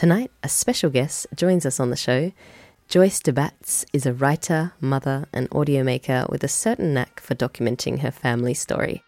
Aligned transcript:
Tonight, 0.00 0.30
a 0.42 0.48
special 0.48 0.88
guest 0.88 1.26
joins 1.34 1.66
us 1.66 1.78
on 1.78 1.90
the 1.90 1.94
show. 1.94 2.32
Joyce 2.88 3.20
De 3.20 3.34
Badts 3.34 3.84
is 3.92 4.06
a 4.06 4.14
writer, 4.14 4.72
mother, 4.80 5.26
and 5.30 5.46
audio 5.52 5.84
maker 5.84 6.24
with 6.30 6.42
a 6.42 6.48
certain 6.48 6.94
knack 6.94 7.20
for 7.20 7.34
documenting 7.34 7.98
her 7.98 8.10
family 8.10 8.54
story. 8.54 9.02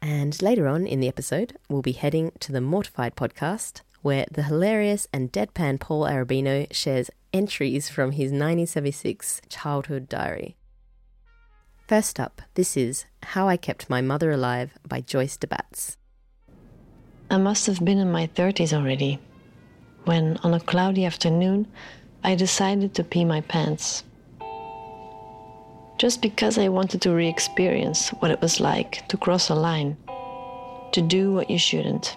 And 0.00 0.40
later 0.40 0.68
on 0.68 0.86
in 0.86 1.00
the 1.00 1.08
episode, 1.08 1.56
we'll 1.68 1.82
be 1.82 1.98
heading 1.98 2.30
to 2.38 2.52
the 2.52 2.60
Mortified 2.60 3.16
podcast, 3.16 3.80
where 4.02 4.24
the 4.30 4.44
hilarious 4.44 5.08
and 5.12 5.32
deadpan 5.32 5.80
Paul 5.80 6.04
Arabino 6.04 6.72
shares 6.72 7.10
entries 7.32 7.88
from 7.88 8.12
his 8.12 8.30
1976 8.30 9.42
childhood 9.48 10.08
diary. 10.08 10.54
First 11.88 12.20
up, 12.20 12.40
this 12.54 12.76
is 12.76 13.06
How 13.24 13.48
I 13.48 13.56
Kept 13.56 13.90
My 13.90 14.00
Mother 14.00 14.30
Alive 14.30 14.78
by 14.86 15.00
Joyce 15.00 15.36
De 15.36 15.48
Badts. 15.48 15.96
I 17.28 17.38
must 17.38 17.66
have 17.66 17.84
been 17.84 17.98
in 17.98 18.12
my 18.12 18.28
30s 18.28 18.72
already 18.72 19.18
when, 20.04 20.36
on 20.42 20.54
a 20.54 20.60
cloudy 20.60 21.04
afternoon, 21.04 21.66
I 22.24 22.34
decided 22.34 22.94
to 22.94 23.04
pee 23.04 23.24
my 23.24 23.40
pants. 23.40 24.04
Just 25.98 26.22
because 26.22 26.58
I 26.58 26.68
wanted 26.68 27.00
to 27.02 27.12
re 27.12 27.28
experience 27.28 28.10
what 28.20 28.30
it 28.30 28.40
was 28.40 28.60
like 28.60 29.06
to 29.08 29.16
cross 29.16 29.48
a 29.50 29.54
line, 29.54 29.96
to 30.92 31.00
do 31.00 31.32
what 31.32 31.50
you 31.50 31.58
shouldn't. 31.58 32.16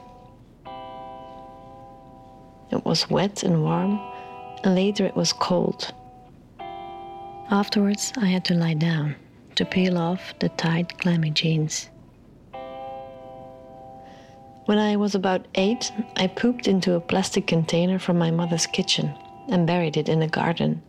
It 2.71 2.83
was 2.83 3.09
wet 3.09 3.43
and 3.43 3.63
warm, 3.63 3.99
and 4.63 4.75
later 4.75 5.05
it 5.05 5.15
was 5.15 5.33
cold. 5.33 5.93
Afterwards, 7.51 8.11
I 8.17 8.25
had 8.25 8.43
to 8.45 8.55
lie 8.55 8.73
down 8.73 9.15
to 9.55 9.65
peel 9.65 9.97
off 9.97 10.33
the 10.39 10.49
tight, 10.49 10.97
clammy 10.97 11.29
jeans. 11.29 11.89
When 14.65 14.79
I 14.79 14.95
was 14.95 15.13
about 15.13 15.45
eight, 15.53 15.91
I 16.15 16.25
pooped 16.25 16.67
into 16.67 16.95
a 16.95 16.99
plastic 16.99 17.45
container 17.45 17.99
from 17.99 18.17
my 18.17 18.31
mother's 18.31 18.65
kitchen 18.65 19.13
and 19.47 19.67
buried 19.67 19.95
it 19.95 20.09
in 20.09 20.23
a 20.23 20.27
garden. 20.27 20.81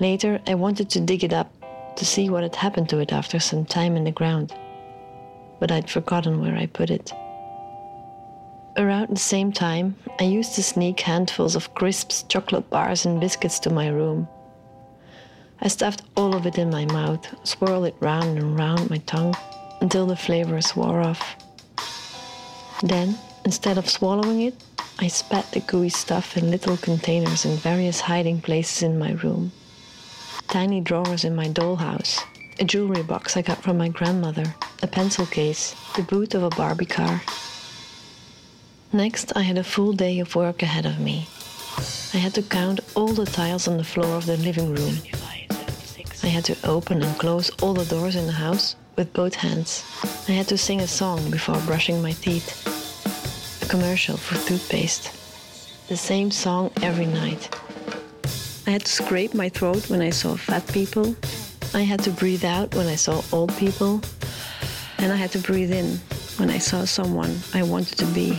Later, 0.00 0.40
I 0.46 0.54
wanted 0.54 0.88
to 0.90 1.00
dig 1.00 1.22
it 1.22 1.34
up 1.34 1.52
to 1.96 2.06
see 2.06 2.30
what 2.30 2.42
had 2.42 2.56
happened 2.56 2.88
to 2.88 2.98
it 2.98 3.12
after 3.12 3.38
some 3.38 3.66
time 3.66 3.94
in 3.94 4.04
the 4.04 4.10
ground, 4.10 4.54
but 5.60 5.70
I'd 5.70 5.90
forgotten 5.90 6.40
where 6.40 6.56
I 6.56 6.64
put 6.64 6.88
it. 6.88 7.12
Around 8.78 9.10
the 9.10 9.20
same 9.20 9.52
time, 9.52 9.94
I 10.18 10.24
used 10.24 10.54
to 10.54 10.62
sneak 10.62 11.00
handfuls 11.00 11.54
of 11.54 11.74
crisps, 11.74 12.22
chocolate 12.22 12.70
bars, 12.70 13.04
and 13.04 13.20
biscuits 13.20 13.58
to 13.60 13.70
my 13.70 13.88
room. 13.88 14.26
I 15.60 15.68
stuffed 15.68 16.02
all 16.16 16.34
of 16.34 16.46
it 16.46 16.56
in 16.56 16.70
my 16.70 16.86
mouth, 16.86 17.26
swirled 17.46 17.84
it 17.84 17.96
round 18.00 18.38
and 18.38 18.58
round 18.58 18.88
my 18.88 18.98
tongue 19.04 19.34
until 19.82 20.06
the 20.06 20.16
flavors 20.16 20.74
wore 20.74 21.02
off. 21.02 21.36
Then, 22.82 23.18
instead 23.44 23.78
of 23.78 23.88
swallowing 23.88 24.42
it, 24.42 24.54
I 24.98 25.08
spat 25.08 25.50
the 25.52 25.60
gooey 25.60 25.88
stuff 25.88 26.36
in 26.36 26.50
little 26.50 26.76
containers 26.76 27.44
in 27.44 27.56
various 27.56 28.00
hiding 28.00 28.40
places 28.40 28.82
in 28.82 28.98
my 28.98 29.12
room. 29.12 29.52
Tiny 30.48 30.80
drawers 30.80 31.24
in 31.24 31.34
my 31.34 31.48
dollhouse, 31.48 32.20
a 32.60 32.64
jewelry 32.64 33.02
box 33.02 33.36
I 33.36 33.42
got 33.42 33.62
from 33.62 33.78
my 33.78 33.88
grandmother, 33.88 34.54
a 34.82 34.86
pencil 34.86 35.26
case, 35.26 35.74
the 35.96 36.02
boot 36.02 36.34
of 36.34 36.42
a 36.42 36.50
Barbie 36.50 36.86
car. 36.86 37.22
Next, 38.92 39.36
I 39.36 39.42
had 39.42 39.58
a 39.58 39.64
full 39.64 39.92
day 39.92 40.20
of 40.20 40.36
work 40.36 40.62
ahead 40.62 40.86
of 40.86 41.00
me. 41.00 41.26
I 42.12 42.18
had 42.18 42.34
to 42.34 42.42
count 42.42 42.80
all 42.94 43.08
the 43.08 43.26
tiles 43.26 43.66
on 43.66 43.76
the 43.76 43.84
floor 43.84 44.16
of 44.16 44.26
the 44.26 44.36
living 44.36 44.74
room. 44.74 44.98
I 46.22 46.28
had 46.28 46.44
to 46.44 46.56
open 46.64 47.02
and 47.02 47.18
close 47.18 47.50
all 47.60 47.74
the 47.74 47.84
doors 47.84 48.14
in 48.14 48.26
the 48.26 48.32
house 48.32 48.76
with 48.96 49.12
both 49.12 49.34
hands. 49.34 49.84
I 50.28 50.32
had 50.32 50.48
to 50.48 50.58
sing 50.58 50.80
a 50.80 50.86
song 50.86 51.30
before 51.30 51.58
brushing 51.66 52.00
my 52.02 52.12
teeth. 52.12 52.50
A 53.62 53.66
commercial 53.66 54.16
for 54.16 54.36
toothpaste. 54.46 55.10
The 55.88 55.96
same 55.96 56.30
song 56.30 56.70
every 56.82 57.06
night. 57.06 57.48
I 58.66 58.70
had 58.70 58.84
to 58.86 58.92
scrape 58.92 59.34
my 59.34 59.48
throat 59.48 59.90
when 59.90 60.00
I 60.00 60.10
saw 60.10 60.36
fat 60.36 60.66
people. 60.72 61.14
I 61.74 61.82
had 61.82 62.02
to 62.04 62.10
breathe 62.10 62.44
out 62.44 62.74
when 62.74 62.86
I 62.86 62.94
saw 62.94 63.22
old 63.32 63.54
people. 63.56 64.00
And 64.98 65.12
I 65.12 65.16
had 65.16 65.32
to 65.32 65.38
breathe 65.38 65.72
in 65.72 65.98
when 66.38 66.50
I 66.50 66.58
saw 66.58 66.84
someone 66.84 67.36
I 67.52 67.62
wanted 67.62 67.98
to 67.98 68.06
be. 68.06 68.38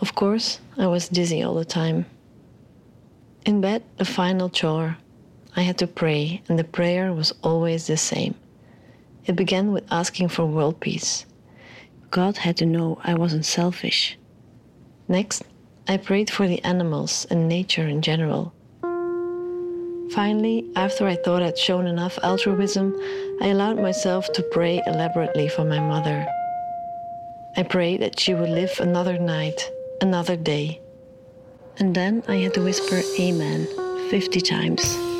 Of 0.00 0.14
course, 0.14 0.60
I 0.76 0.86
was 0.86 1.08
dizzy 1.08 1.42
all 1.42 1.54
the 1.54 1.64
time. 1.64 2.06
In 3.46 3.60
bed, 3.60 3.82
the 3.96 4.04
final 4.04 4.48
chore. 4.48 4.96
I 5.56 5.62
had 5.62 5.78
to 5.78 5.86
pray, 5.86 6.42
and 6.48 6.58
the 6.58 6.64
prayer 6.64 7.12
was 7.12 7.32
always 7.42 7.86
the 7.86 7.96
same. 7.96 8.34
It 9.24 9.36
began 9.36 9.72
with 9.72 9.84
asking 9.90 10.28
for 10.28 10.44
world 10.44 10.80
peace. 10.80 11.26
God 12.10 12.38
had 12.38 12.56
to 12.58 12.66
know 12.66 12.98
I 13.04 13.14
wasn't 13.14 13.46
selfish. 13.46 14.18
Next, 15.08 15.42
I 15.86 15.96
prayed 15.96 16.30
for 16.30 16.48
the 16.48 16.62
animals 16.64 17.26
and 17.30 17.48
nature 17.48 17.86
in 17.86 18.02
general. 18.02 18.52
Finally, 20.10 20.64
after 20.76 21.06
I 21.06 21.16
thought 21.16 21.42
I'd 21.42 21.58
shown 21.58 21.86
enough 21.86 22.18
altruism, 22.22 22.94
I 23.40 23.48
allowed 23.48 23.80
myself 23.80 24.32
to 24.32 24.42
pray 24.42 24.82
elaborately 24.86 25.48
for 25.48 25.64
my 25.64 25.80
mother. 25.80 26.26
I 27.56 27.62
prayed 27.62 28.00
that 28.00 28.18
she 28.18 28.34
would 28.34 28.50
live 28.50 28.78
another 28.80 29.18
night, 29.18 29.70
another 30.00 30.36
day. 30.36 30.80
And 31.78 31.94
then 31.94 32.22
I 32.28 32.36
had 32.36 32.54
to 32.54 32.62
whisper 32.62 33.00
Amen 33.18 33.66
50 34.10 34.40
times. 34.40 35.13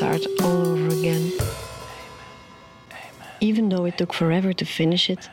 Start 0.00 0.26
all 0.40 0.66
over 0.66 0.88
again. 0.98 1.30
Even 3.42 3.68
though 3.68 3.84
it 3.84 3.98
took 3.98 4.14
forever 4.14 4.54
to 4.54 4.64
finish 4.64 5.10
it, 5.10 5.28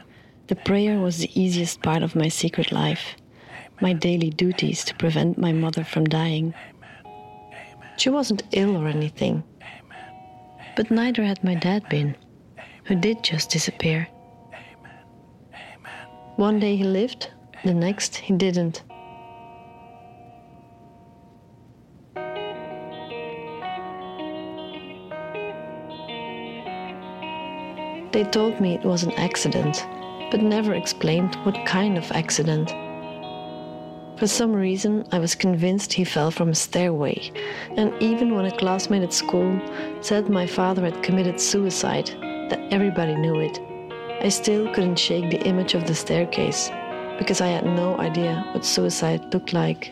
the 0.47 0.57
prayer 0.57 0.99
was 0.99 1.19
the 1.19 1.31
easiest 1.41 1.81
part 1.81 2.03
of 2.03 2.17
my 2.17 2.27
secret 2.27 2.69
life, 2.73 3.15
my 3.79 3.93
daily 3.93 4.29
duties 4.29 4.83
to 4.83 4.93
prevent 4.95 5.37
my 5.37 5.53
mother 5.53 5.85
from 5.85 6.03
dying. 6.03 6.53
She 7.95 8.09
wasn't 8.09 8.43
ill 8.51 8.75
or 8.75 8.89
anything, 8.89 9.41
but 10.75 10.91
neither 10.91 11.23
had 11.23 11.41
my 11.45 11.55
dad 11.55 11.87
been, 11.87 12.17
who 12.83 12.95
did 12.95 13.23
just 13.23 13.49
disappear. 13.49 14.09
One 16.35 16.59
day 16.59 16.75
he 16.75 16.83
lived, 16.83 17.31
the 17.63 17.73
next 17.73 18.17
he 18.17 18.33
didn't. 18.33 18.83
They 28.11 28.23
told 28.23 28.59
me 28.61 28.73
it 28.73 28.85
was 28.85 29.03
an 29.03 29.11
accident, 29.13 29.85
but 30.31 30.41
never 30.41 30.73
explained 30.73 31.35
what 31.43 31.65
kind 31.65 31.97
of 31.97 32.11
accident. 32.11 32.69
For 34.17 34.27
some 34.27 34.53
reason, 34.53 35.05
I 35.11 35.19
was 35.19 35.35
convinced 35.35 35.93
he 35.93 36.03
fell 36.03 36.31
from 36.31 36.49
a 36.49 36.55
stairway, 36.55 37.31
and 37.75 37.93
even 38.01 38.33
when 38.33 38.45
a 38.45 38.57
classmate 38.57 39.03
at 39.03 39.13
school 39.13 39.59
said 40.01 40.29
my 40.29 40.47
father 40.47 40.83
had 40.83 41.03
committed 41.03 41.39
suicide, 41.39 42.07
that 42.49 42.59
everybody 42.71 43.15
knew 43.15 43.39
it, 43.39 43.59
I 44.23 44.29
still 44.29 44.73
couldn't 44.73 44.97
shake 44.97 45.29
the 45.29 45.45
image 45.45 45.75
of 45.75 45.85
the 45.85 45.93
staircase 45.93 46.71
because 47.19 47.41
I 47.41 47.47
had 47.47 47.65
no 47.65 47.97
idea 47.99 48.43
what 48.53 48.65
suicide 48.65 49.33
looked 49.33 49.53
like. 49.53 49.91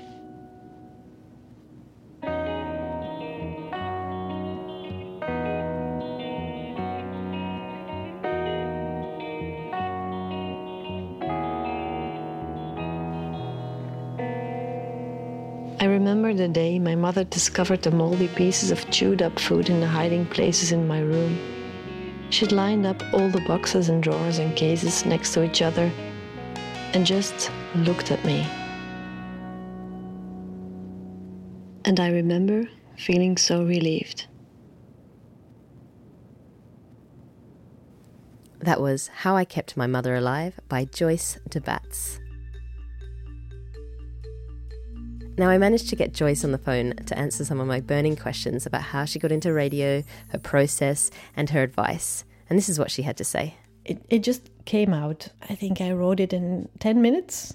Discovered 17.36 17.82
the 17.82 17.92
moldy 17.92 18.30
pieces 18.30 18.72
of 18.72 18.90
chewed 18.90 19.22
up 19.22 19.38
food 19.38 19.70
in 19.70 19.82
the 19.82 19.88
hiding 19.88 20.26
places 20.26 20.72
in 20.72 20.88
my 20.88 21.02
room. 21.02 21.38
She'd 22.30 22.54
lined 22.54 22.86
up 22.86 23.04
all 23.14 23.30
the 23.30 23.44
boxes 23.46 23.90
and 23.90 24.02
drawers 24.02 24.40
and 24.40 24.56
cases 24.56 25.06
next 25.06 25.34
to 25.34 25.44
each 25.44 25.62
other 25.62 25.92
and 26.94 27.06
just 27.06 27.52
looked 27.76 28.10
at 28.10 28.24
me. 28.24 28.48
And 31.84 32.00
I 32.00 32.10
remember 32.10 32.70
feeling 32.98 33.36
so 33.36 33.66
relieved. 33.66 34.28
That 38.60 38.80
was 38.80 39.10
How 39.24 39.36
I 39.36 39.44
Kept 39.44 39.76
My 39.76 39.88
Mother 39.88 40.16
Alive 40.16 40.58
by 40.70 40.86
Joyce 40.86 41.38
de 41.50 41.60
Now, 45.38 45.50
I 45.50 45.58
managed 45.58 45.90
to 45.90 45.96
get 45.96 46.14
Joyce 46.14 46.46
on 46.46 46.52
the 46.52 46.58
phone 46.58 46.94
to 46.94 47.18
answer 47.18 47.44
some 47.44 47.60
of 47.60 47.68
my 47.68 47.82
burning 47.82 48.16
questions 48.16 48.66
about 48.66 48.82
how 48.84 49.04
she 49.04 49.20
got 49.20 49.32
into 49.32 49.52
radio, 49.52 50.04
her 50.30 50.40
process, 50.40 51.12
and 51.36 51.50
her 51.50 51.62
advice. 51.62 52.24
And 52.50 52.58
this 52.58 52.70
is 52.70 52.80
what 52.80 52.90
she 52.90 53.02
had 53.02 53.18
to 53.18 53.26
say. 53.26 53.56
It, 53.84 54.04
it 54.10 54.20
just 54.20 54.50
came 54.64 54.94
out. 54.94 55.28
I 55.50 55.56
think 55.56 55.82
I 55.82 55.92
wrote 55.92 56.20
it 56.20 56.32
in 56.32 56.70
10 56.80 57.02
minutes 57.02 57.54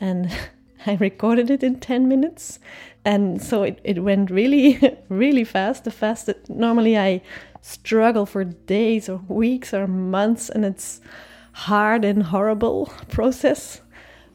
and 0.00 0.36
I 0.86 0.94
recorded 0.94 1.50
it 1.50 1.62
in 1.62 1.80
10 1.80 2.08
minutes. 2.08 2.58
And 3.04 3.40
so 3.40 3.62
it, 3.62 3.80
it 3.84 4.02
went 4.02 4.30
really, 4.30 4.80
really 5.08 5.44
fast. 5.44 5.84
The 5.84 5.90
fast 5.90 6.26
that 6.26 6.48
normally 6.50 6.98
I 6.98 7.22
struggle 7.60 8.26
for 8.26 8.44
days 8.44 9.08
or 9.08 9.18
weeks 9.28 9.72
or 9.72 9.86
months, 9.86 10.48
and 10.48 10.64
it's 10.64 11.00
hard 11.52 12.04
and 12.04 12.22
horrible 12.22 12.86
process. 13.08 13.80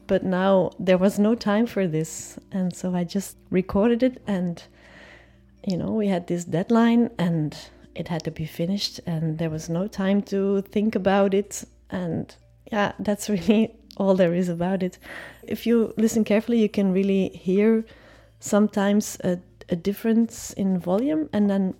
But 0.06 0.24
now 0.24 0.72
there 0.78 0.98
was 0.98 1.18
no 1.18 1.34
time 1.34 1.66
for 1.66 1.86
this, 1.86 2.38
and 2.50 2.74
so 2.74 2.94
I 2.94 3.04
just 3.04 3.36
recorded 3.50 4.02
it, 4.02 4.22
and 4.26 4.62
you 5.66 5.76
know 5.76 5.92
we 5.92 6.08
had 6.08 6.26
this 6.26 6.44
deadline, 6.44 7.10
and 7.18 7.56
it 7.94 8.08
had 8.08 8.24
to 8.24 8.30
be 8.30 8.46
finished, 8.46 9.00
and 9.06 9.38
there 9.38 9.50
was 9.50 9.68
no 9.68 9.86
time 9.86 10.22
to 10.22 10.62
think 10.62 10.94
about 10.94 11.34
it, 11.34 11.64
and 11.90 12.34
yeah, 12.70 12.92
that's 12.98 13.28
really 13.34 13.74
all 13.96 14.14
there 14.14 14.34
is 14.34 14.48
about 14.48 14.82
it. 14.82 14.98
If 15.42 15.66
you 15.66 15.94
listen 15.96 16.24
carefully, 16.24 16.60
you 16.60 16.68
can 16.68 16.92
really 16.92 17.28
hear 17.28 17.84
sometimes 18.40 19.18
a, 19.22 19.38
a 19.68 19.76
difference 19.76 20.52
in 20.54 20.78
volume, 20.78 21.28
and 21.32 21.48
then 21.48 21.74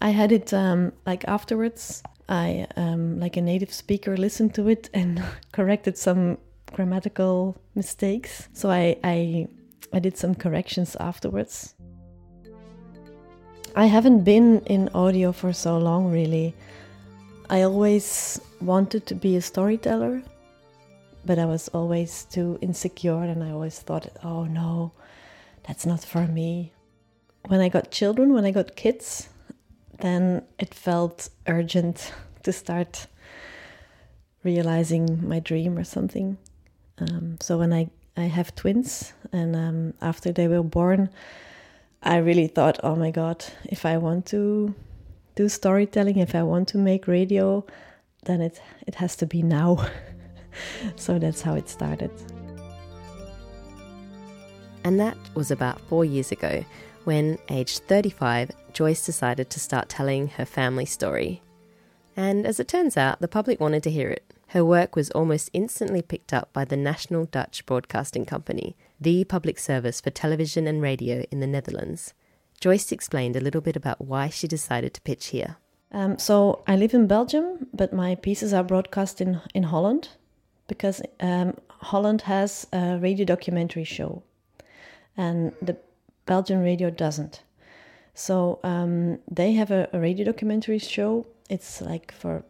I 0.00 0.10
had 0.10 0.32
it 0.32 0.52
um, 0.52 0.92
like 1.06 1.24
afterwards. 1.26 2.02
I, 2.30 2.66
um, 2.76 3.18
like 3.18 3.38
a 3.38 3.40
native 3.40 3.72
speaker, 3.72 4.14
listened 4.14 4.54
to 4.56 4.68
it 4.68 4.90
and 4.92 5.22
corrected 5.52 5.96
some 5.96 6.36
grammatical 6.72 7.56
mistakes. 7.74 8.48
So 8.52 8.70
I, 8.70 8.96
I, 9.04 9.48
I 9.92 9.98
did 9.98 10.16
some 10.16 10.34
corrections 10.34 10.96
afterwards. 11.00 11.74
I 13.76 13.86
haven't 13.86 14.24
been 14.24 14.60
in 14.66 14.88
audio 14.94 15.32
for 15.32 15.52
so 15.52 15.78
long, 15.78 16.10
really. 16.10 16.54
I 17.50 17.62
always 17.62 18.40
wanted 18.60 19.06
to 19.06 19.14
be 19.14 19.36
a 19.36 19.40
storyteller, 19.40 20.22
but 21.24 21.38
I 21.38 21.44
was 21.44 21.68
always 21.68 22.24
too 22.24 22.58
insecure 22.60 23.22
and 23.22 23.42
I 23.42 23.52
always 23.52 23.78
thought, 23.78 24.08
oh 24.24 24.44
no, 24.44 24.92
that's 25.66 25.86
not 25.86 26.04
for 26.04 26.26
me. 26.26 26.72
When 27.46 27.60
I 27.60 27.68
got 27.68 27.90
children, 27.90 28.32
when 28.32 28.44
I 28.44 28.50
got 28.50 28.76
kids, 28.76 29.28
then 30.00 30.42
it 30.58 30.74
felt 30.74 31.28
urgent 31.46 32.12
to 32.42 32.52
start 32.52 33.06
realizing 34.42 35.26
my 35.26 35.40
dream 35.40 35.78
or 35.78 35.84
something. 35.84 36.38
Um, 37.00 37.38
so 37.40 37.58
when 37.58 37.72
I, 37.72 37.90
I 38.16 38.22
have 38.22 38.54
twins, 38.54 39.12
and 39.32 39.54
um, 39.54 39.94
after 40.00 40.32
they 40.32 40.48
were 40.48 40.62
born, 40.62 41.10
I 42.02 42.18
really 42.18 42.46
thought, 42.46 42.78
oh 42.82 42.96
my 42.96 43.10
God, 43.10 43.44
if 43.64 43.84
I 43.84 43.98
want 43.98 44.26
to 44.26 44.74
do 45.34 45.48
storytelling, 45.48 46.18
if 46.18 46.34
I 46.34 46.42
want 46.42 46.68
to 46.68 46.78
make 46.78 47.06
radio, 47.06 47.64
then 48.24 48.40
it, 48.40 48.60
it 48.86 48.96
has 48.96 49.16
to 49.16 49.26
be 49.26 49.42
now. 49.42 49.86
so 50.96 51.18
that's 51.18 51.42
how 51.42 51.54
it 51.54 51.68
started. 51.68 52.10
And 54.84 54.98
that 55.00 55.16
was 55.34 55.50
about 55.50 55.80
four 55.82 56.04
years 56.04 56.32
ago 56.32 56.64
when, 57.04 57.38
aged 57.48 57.82
35, 57.88 58.50
Joyce 58.72 59.04
decided 59.04 59.50
to 59.50 59.60
start 59.60 59.88
telling 59.88 60.28
her 60.28 60.44
family 60.44 60.84
story. 60.84 61.42
And 62.16 62.46
as 62.46 62.60
it 62.60 62.68
turns 62.68 62.96
out, 62.96 63.20
the 63.20 63.28
public 63.28 63.60
wanted 63.60 63.82
to 63.84 63.90
hear 63.90 64.08
it. 64.08 64.27
Her 64.48 64.64
work 64.64 64.96
was 64.96 65.10
almost 65.10 65.50
instantly 65.52 66.02
picked 66.02 66.32
up 66.32 66.52
by 66.52 66.64
the 66.64 66.76
National 66.76 67.26
Dutch 67.26 67.66
Broadcasting 67.66 68.24
Company, 68.24 68.76
the 69.00 69.24
public 69.24 69.58
service 69.58 70.00
for 70.00 70.10
television 70.10 70.66
and 70.66 70.80
radio 70.80 71.24
in 71.30 71.40
the 71.40 71.46
Netherlands. 71.46 72.14
Joyce 72.60 72.90
explained 72.90 73.36
a 73.36 73.40
little 73.40 73.60
bit 73.60 73.76
about 73.76 74.00
why 74.00 74.28
she 74.28 74.48
decided 74.48 74.94
to 74.94 75.02
pitch 75.02 75.26
here. 75.28 75.56
Um, 75.92 76.18
so 76.18 76.62
I 76.66 76.76
live 76.76 76.94
in 76.94 77.06
Belgium, 77.06 77.68
but 77.72 77.92
my 77.92 78.14
pieces 78.14 78.52
are 78.52 78.64
broadcast 78.64 79.20
in, 79.20 79.40
in 79.54 79.64
Holland 79.64 80.08
because 80.66 81.00
um, 81.20 81.54
Holland 81.68 82.22
has 82.22 82.66
a 82.72 82.98
radio 82.98 83.24
documentary 83.24 83.84
show, 83.84 84.22
and 85.16 85.52
the 85.62 85.76
Belgian 86.26 86.62
radio 86.62 86.90
doesn't. 86.90 87.42
So 88.14 88.60
um, 88.64 89.18
they 89.30 89.52
have 89.52 89.70
a, 89.70 89.88
a, 89.92 90.00
radio 90.00 90.24
documentary 90.24 90.78
show. 90.78 91.26
It's 91.48 91.80
like 91.80 92.12
for 92.12 92.44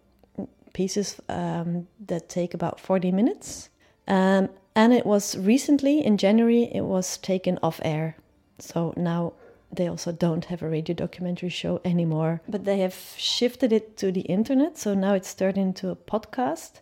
pieces 0.73 1.21
um, 1.29 1.87
that 2.07 2.29
take 2.29 2.55
about 2.55 2.81
40 2.81 3.13
minutes. 3.13 3.69
Um, 4.07 4.49
and 4.75 4.93
it 4.93 5.05
was 5.05 5.37
recently 5.37 6.05
in 6.05 6.17
January, 6.17 6.71
it 6.73 6.83
was 6.83 7.19
taken 7.19 7.59
off 7.63 7.81
air. 7.83 8.17
So 8.59 8.95
now 8.97 9.33
they 9.73 9.89
also 9.89 10.13
don't 10.13 10.47
have 10.47 10.63
a 10.63 10.69
radio 10.69 10.95
documentary 10.95 11.49
show 11.49 11.81
anymore. 11.85 12.41
But 12.49 12.65
they 12.65 12.79
have 12.79 12.97
shifted 13.17 13.73
it 13.73 13.97
to 13.99 14.11
the 14.13 14.23
internet. 14.23 14.79
So 14.79 14.95
now 14.95 15.15
it's 15.15 15.35
turned 15.35 15.59
into 15.59 15.91
a 15.91 15.97
podcast. 15.97 16.81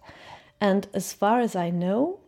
And 0.60 0.86
as 0.94 1.12
far 1.12 1.40
as 1.40 1.56
I 1.56 1.70
know, 1.70 2.20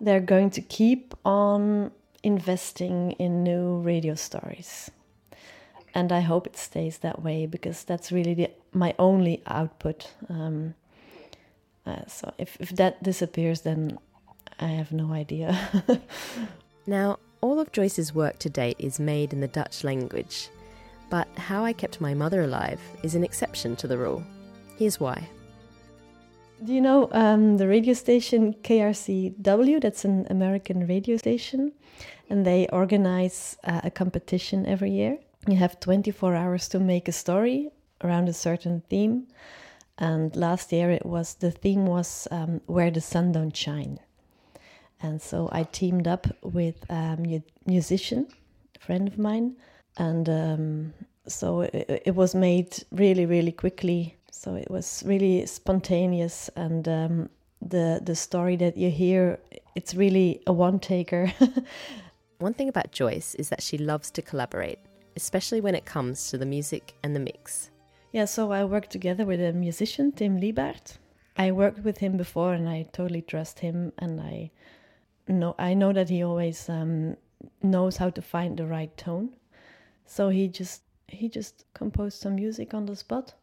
they're 0.00 0.20
going 0.20 0.50
to 0.50 0.60
keep 0.60 1.14
on 1.24 1.90
investing 2.22 3.12
in 3.12 3.42
new 3.42 3.78
radio 3.78 4.14
stories. 4.14 4.90
And 5.94 6.12
I 6.12 6.20
hope 6.20 6.46
it 6.46 6.56
stays 6.56 6.98
that 6.98 7.22
way 7.22 7.46
because 7.46 7.82
that's 7.84 8.12
really 8.12 8.34
the, 8.34 8.50
my 8.72 8.94
only 8.98 9.42
output. 9.46 10.12
Um, 10.28 10.74
uh, 11.88 12.06
so 12.06 12.32
if, 12.38 12.56
if 12.60 12.70
that 12.70 13.02
disappears, 13.02 13.62
then 13.62 13.98
I 14.60 14.66
have 14.66 14.92
no 14.92 15.12
idea. 15.12 15.58
now, 16.86 17.18
all 17.40 17.60
of 17.60 17.72
Joyce's 17.72 18.14
work 18.14 18.38
to 18.40 18.50
date 18.50 18.76
is 18.78 18.98
made 19.00 19.32
in 19.32 19.40
the 19.40 19.48
Dutch 19.48 19.84
language, 19.84 20.48
but 21.10 21.28
How 21.36 21.64
I 21.64 21.72
Kept 21.72 22.00
My 22.00 22.14
Mother 22.14 22.42
Alive 22.42 22.80
is 23.02 23.14
an 23.14 23.24
exception 23.24 23.76
to 23.76 23.86
the 23.86 23.98
rule. 23.98 24.22
Here's 24.76 25.00
why. 25.00 25.28
Do 26.64 26.72
you 26.72 26.80
know 26.80 27.08
um, 27.12 27.56
the 27.56 27.68
radio 27.68 27.94
station 27.94 28.52
KCRW? 28.64 29.80
That's 29.80 30.04
an 30.04 30.26
American 30.28 30.86
radio 30.88 31.16
station, 31.16 31.72
and 32.28 32.44
they 32.44 32.66
organize 32.72 33.56
uh, 33.62 33.80
a 33.84 33.90
competition 33.90 34.66
every 34.66 34.90
year. 34.90 35.18
You 35.46 35.56
have 35.56 35.78
24 35.78 36.34
hours 36.34 36.68
to 36.70 36.80
make 36.80 37.06
a 37.06 37.12
story 37.12 37.70
around 38.02 38.28
a 38.28 38.32
certain 38.32 38.82
theme, 38.90 39.28
and 39.98 40.34
last 40.36 40.72
year 40.72 40.90
it 40.90 41.04
was 41.04 41.34
the 41.34 41.50
theme 41.50 41.86
was 41.86 42.28
um, 42.30 42.60
where 42.66 42.90
the 42.90 43.00
sun 43.00 43.32
don't 43.32 43.56
shine, 43.56 43.98
and 45.00 45.20
so 45.20 45.48
I 45.52 45.64
teamed 45.64 46.08
up 46.08 46.26
with 46.42 46.84
a 46.90 47.18
musician, 47.66 48.28
a 48.76 48.78
friend 48.84 49.08
of 49.08 49.18
mine, 49.18 49.56
and 49.96 50.28
um, 50.28 50.94
so 51.26 51.62
it, 51.62 52.02
it 52.06 52.14
was 52.14 52.34
made 52.34 52.84
really 52.90 53.26
really 53.26 53.52
quickly 53.52 54.18
so 54.38 54.54
it 54.54 54.70
was 54.70 55.02
really 55.04 55.46
spontaneous, 55.46 56.48
and 56.54 56.88
um, 56.88 57.28
the 57.60 58.00
the 58.00 58.14
story 58.14 58.54
that 58.56 58.76
you 58.76 58.88
hear, 58.88 59.40
it's 59.74 59.96
really 59.96 60.40
a 60.46 60.52
one 60.52 60.78
taker. 60.78 61.32
one 62.38 62.54
thing 62.54 62.68
about 62.68 62.92
Joyce 62.92 63.34
is 63.34 63.48
that 63.48 63.62
she 63.62 63.78
loves 63.78 64.12
to 64.12 64.22
collaborate, 64.22 64.78
especially 65.16 65.60
when 65.60 65.74
it 65.74 65.86
comes 65.86 66.30
to 66.30 66.38
the 66.38 66.46
music 66.46 66.94
and 67.02 67.16
the 67.16 67.20
mix. 67.20 67.70
Yeah, 68.12 68.24
so 68.24 68.52
I 68.52 68.64
worked 68.64 68.90
together 68.90 69.24
with 69.24 69.40
a 69.40 69.52
musician, 69.52 70.12
Tim 70.12 70.40
Liebert. 70.40 70.98
I 71.36 71.52
worked 71.52 71.84
with 71.84 71.98
him 71.98 72.16
before, 72.16 72.54
and 72.54 72.68
I 72.68 72.86
totally 72.92 73.22
trust 73.22 73.60
him, 73.60 73.92
and 73.98 74.20
I 74.20 74.50
know 75.28 75.54
I 75.58 75.74
know 75.74 75.92
that 75.92 76.08
he 76.08 76.22
always 76.22 76.68
um, 76.68 77.16
knows 77.62 77.98
how 77.98 78.10
to 78.10 78.22
find 78.22 78.56
the 78.56 78.66
right 78.66 78.96
tone. 78.96 79.30
So 80.06 80.30
he 80.30 80.48
just 80.48 80.82
he 81.06 81.28
just 81.28 81.64
composed 81.74 82.20
some 82.20 82.34
music 82.34 82.74
on 82.74 82.86
the 82.86 82.96
spot 82.96 83.34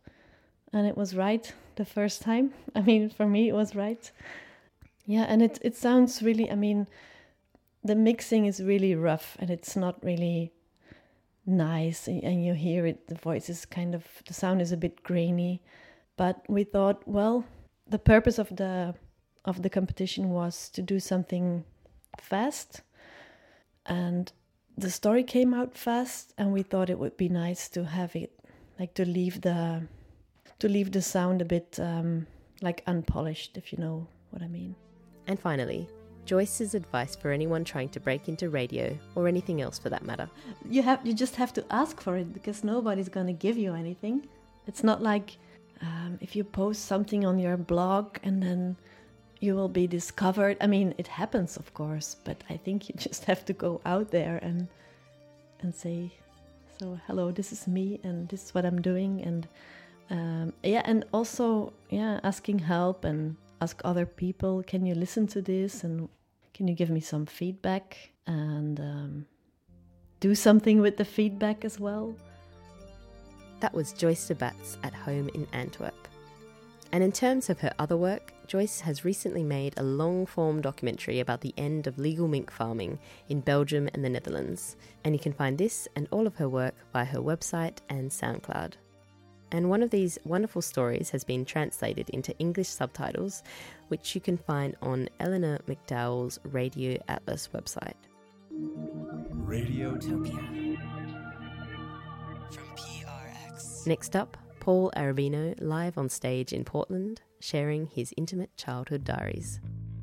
and 0.75 0.85
it 0.85 0.97
was 0.97 1.15
right 1.15 1.53
the 1.77 1.85
first 1.85 2.21
time. 2.21 2.53
I 2.75 2.81
mean, 2.81 3.09
for 3.09 3.25
me, 3.25 3.49
it 3.49 3.53
was 3.53 3.75
right. 3.75 4.11
Yeah, 5.05 5.25
and 5.27 5.41
it 5.41 5.57
it 5.61 5.75
sounds 5.75 6.21
really. 6.21 6.51
I 6.51 6.55
mean, 6.55 6.87
the 7.83 7.95
mixing 7.95 8.45
is 8.45 8.61
really 8.61 8.93
rough, 8.95 9.37
and 9.39 9.49
it's 9.49 9.75
not 9.75 10.03
really 10.03 10.51
nice. 11.45 12.07
And 12.07 12.43
you 12.43 12.53
hear 12.53 12.85
it. 12.85 13.07
The 13.07 13.15
voice 13.15 13.49
is 13.49 13.65
kind 13.65 13.95
of 13.95 14.03
the 14.27 14.33
sound 14.33 14.61
is 14.61 14.71
a 14.71 14.77
bit 14.77 15.03
grainy. 15.03 15.61
But 16.17 16.43
we 16.47 16.63
thought, 16.63 17.07
well, 17.07 17.45
the 17.87 17.99
purpose 17.99 18.39
of 18.39 18.55
the 18.55 18.95
of 19.43 19.61
the 19.61 19.69
competition 19.69 20.29
was 20.29 20.69
to 20.69 20.81
do 20.81 20.99
something 20.99 21.63
fast 22.19 22.81
and 23.85 24.31
the 24.77 24.89
story 24.89 25.23
came 25.23 25.53
out 25.53 25.77
fast, 25.77 26.33
and 26.37 26.51
we 26.51 26.63
thought 26.63 26.89
it 26.89 26.99
would 26.99 27.17
be 27.17 27.29
nice 27.29 27.69
to 27.69 27.85
have 27.85 28.15
it, 28.15 28.31
like 28.79 28.93
to 28.95 29.05
leave 29.05 29.41
the, 29.41 29.87
to 30.59 30.67
leave 30.67 30.91
the 30.91 31.01
sound 31.01 31.41
a 31.41 31.45
bit 31.45 31.79
um, 31.79 32.27
like 32.61 32.83
unpolished, 32.87 33.57
if 33.57 33.71
you 33.71 33.77
know 33.77 34.07
what 34.31 34.41
I 34.41 34.47
mean. 34.47 34.75
And 35.27 35.39
finally, 35.39 35.87
Joyce's 36.25 36.75
advice 36.75 37.15
for 37.15 37.31
anyone 37.31 37.63
trying 37.63 37.89
to 37.89 37.99
break 37.99 38.27
into 38.27 38.49
radio 38.49 38.97
or 39.15 39.27
anything 39.27 39.61
else 39.61 39.77
for 39.79 39.89
that 39.89 40.03
matter. 40.03 40.29
You 40.69 40.81
have 40.83 41.05
you 41.05 41.13
just 41.13 41.35
have 41.35 41.53
to 41.53 41.65
ask 41.69 42.01
for 42.01 42.17
it 42.17 42.33
because 42.33 42.63
nobody's 42.63 43.09
going 43.09 43.27
to 43.27 43.33
give 43.33 43.57
you 43.57 43.73
anything. 43.73 44.27
It's 44.67 44.83
not 44.83 45.01
like 45.01 45.37
um, 45.81 46.17
if 46.21 46.35
you 46.35 46.43
post 46.43 46.85
something 46.85 47.25
on 47.25 47.39
your 47.39 47.57
blog 47.57 48.17
and 48.23 48.41
then 48.41 48.75
you 49.39 49.55
will 49.55 49.69
be 49.69 49.87
discovered. 49.87 50.57
I 50.61 50.67
mean, 50.67 50.93
it 50.97 51.07
happens, 51.07 51.57
of 51.57 51.73
course, 51.73 52.15
but 52.23 52.43
I 52.49 52.57
think 52.57 52.89
you 52.89 52.95
just 53.07 53.25
have 53.25 53.45
to 53.45 53.53
go 53.53 53.81
out 53.85 54.11
there 54.11 54.39
and 54.41 54.67
and 55.61 55.73
say, 55.73 56.11
"So, 56.79 56.99
hello, 57.07 57.31
this 57.31 57.51
is 57.51 57.67
me, 57.67 57.99
and 58.03 58.27
this 58.29 58.45
is 58.45 58.53
what 58.53 58.65
I'm 58.65 58.81
doing," 58.81 59.21
and 59.21 59.47
um, 60.09 60.53
yeah, 60.63 60.81
and 60.85 61.05
also 61.11 61.73
yeah, 61.89 62.19
asking 62.23 62.59
help 62.59 63.05
and 63.05 63.35
ask 63.61 63.81
other 63.83 64.05
people, 64.05 64.63
"Can 64.63 64.85
you 64.85 64.95
listen 64.95 65.27
to 65.27 65.41
this?" 65.41 65.83
and 65.83 66.09
"Can 66.55 66.67
you 66.67 66.73
give 66.73 66.89
me 66.89 67.01
some 67.01 67.25
feedback?" 67.25 68.11
and 68.27 68.79
um, 68.79 69.25
do 70.19 70.33
something 70.33 70.81
with 70.81 70.97
the 70.97 71.05
feedback 71.05 71.63
as 71.63 71.79
well. 71.79 72.15
That 73.59 73.73
was 73.73 73.93
Joyce 73.93 74.27
De 74.27 74.35
Badts 74.35 74.77
at 74.83 74.93
home 74.93 75.29
in 75.35 75.47
Antwerp. 75.53 76.07
And 76.91 77.03
in 77.03 77.11
terms 77.11 77.49
of 77.49 77.59
her 77.59 77.73
other 77.77 77.97
work, 77.97 78.33
Joyce 78.47 78.79
has 78.81 79.03
recently 79.03 79.43
made 79.43 79.73
a 79.77 79.83
long 79.83 80.25
form 80.25 80.61
documentary 80.61 81.19
about 81.19 81.41
the 81.41 81.53
end 81.57 81.87
of 81.87 81.97
legal 81.97 82.27
mink 82.27 82.51
farming 82.51 82.99
in 83.27 83.41
Belgium 83.41 83.89
and 83.93 84.03
the 84.03 84.09
Netherlands. 84.09 84.77
And 85.03 85.13
you 85.13 85.19
can 85.19 85.33
find 85.33 85.57
this 85.57 85.87
and 85.95 86.07
all 86.11 86.25
of 86.25 86.35
her 86.35 86.47
work 86.47 86.75
via 86.93 87.05
her 87.05 87.19
website 87.19 87.79
and 87.89 88.09
SoundCloud. 88.09 88.73
And 89.55 89.69
one 89.69 89.81
of 89.81 89.89
these 89.89 90.19
wonderful 90.25 90.61
stories 90.61 91.11
has 91.11 91.23
been 91.23 91.45
translated 91.45 92.09
into 92.09 92.37
English 92.39 92.67
subtitles, 92.67 93.41
which 93.87 94.13
you 94.13 94.19
can 94.19 94.35
find 94.35 94.75
on 94.81 95.07
Eleanor 95.21 95.59
McDowall's 95.65 96.41
Radio 96.43 97.01
Atlas 97.07 97.47
website. 97.53 97.93
Radiotopia. 99.45 100.77
From 102.51 102.65
PRX. 102.75 103.87
Next 103.87 104.17
up, 104.17 104.35
Paul 104.59 104.91
Arabino 104.97 105.55
live 105.61 105.97
on 105.97 106.09
stage 106.09 106.51
in 106.51 106.65
Portland, 106.65 107.21
sharing 107.39 107.87
his 107.87 108.13
intimate 108.17 108.57
childhood 108.57 109.05
diaries. 109.05 109.61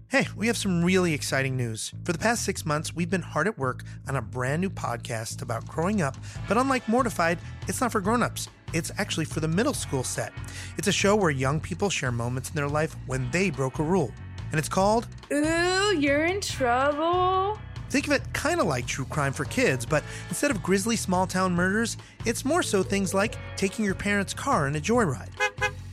Hey, 0.09 0.29
we 0.35 0.47
have 0.47 0.57
some 0.57 0.83
really 0.83 1.13
exciting 1.13 1.59
news. 1.59 1.93
For 2.05 2.15
the 2.15 2.19
past 2.19 2.43
six 2.47 2.65
months, 2.65 2.95
we've 2.95 3.11
been 3.11 3.21
hard 3.21 3.49
at 3.49 3.59
work 3.59 3.83
on 4.09 4.17
a 4.17 4.23
brand 4.23 4.63
new 4.63 4.71
podcast 4.71 5.43
about 5.43 5.69
growing 5.69 6.01
up, 6.01 6.17
but 6.49 6.57
unlike 6.57 6.89
Mortified, 6.89 7.39
it's 7.69 7.83
not 7.83 7.93
for 7.93 8.01
grown-ups. 8.01 8.49
It's 8.73 8.91
actually 8.99 9.27
for 9.27 9.41
the 9.41 9.49
middle 9.49 9.75
school 9.75 10.05
set. 10.05 10.33
It's 10.79 10.89
a 10.89 10.93
show 10.93 11.15
where 11.15 11.31
young 11.31 11.61
people 11.61 11.91
share 11.91 12.13
moments 12.13 12.51
in 12.51 12.57
their 12.57 12.69
life 12.69 12.97
when 13.07 13.31
they 13.31 13.51
broke 13.51 13.79
a 13.79 13.83
rule. 13.83 14.13
And 14.51 14.59
it's 14.59 14.69
called 14.69 15.07
Ooh, 15.33 15.97
you're 15.99 16.27
in 16.27 16.41
trouble. 16.41 17.59
Think 17.91 18.07
of 18.07 18.13
it 18.13 18.23
kind 18.33 18.61
of 18.61 18.67
like 18.67 18.87
true 18.87 19.05
crime 19.05 19.35
for 19.35 19.45
kids, 19.45 19.85
but 19.85 20.03
instead 20.31 20.51
of 20.51 20.63
grisly 20.63 20.97
small 20.97 21.27
town 21.27 21.55
murders, 21.55 21.99
it's 22.25 22.45
more 22.45 22.63
so 22.63 22.83
things 22.83 23.13
like 23.13 23.37
taking 23.57 23.85
your 23.85 23.95
parents' 23.95 24.33
car 24.33 24.67
in 24.67 24.77
a 24.77 24.81
joyride 24.81 25.29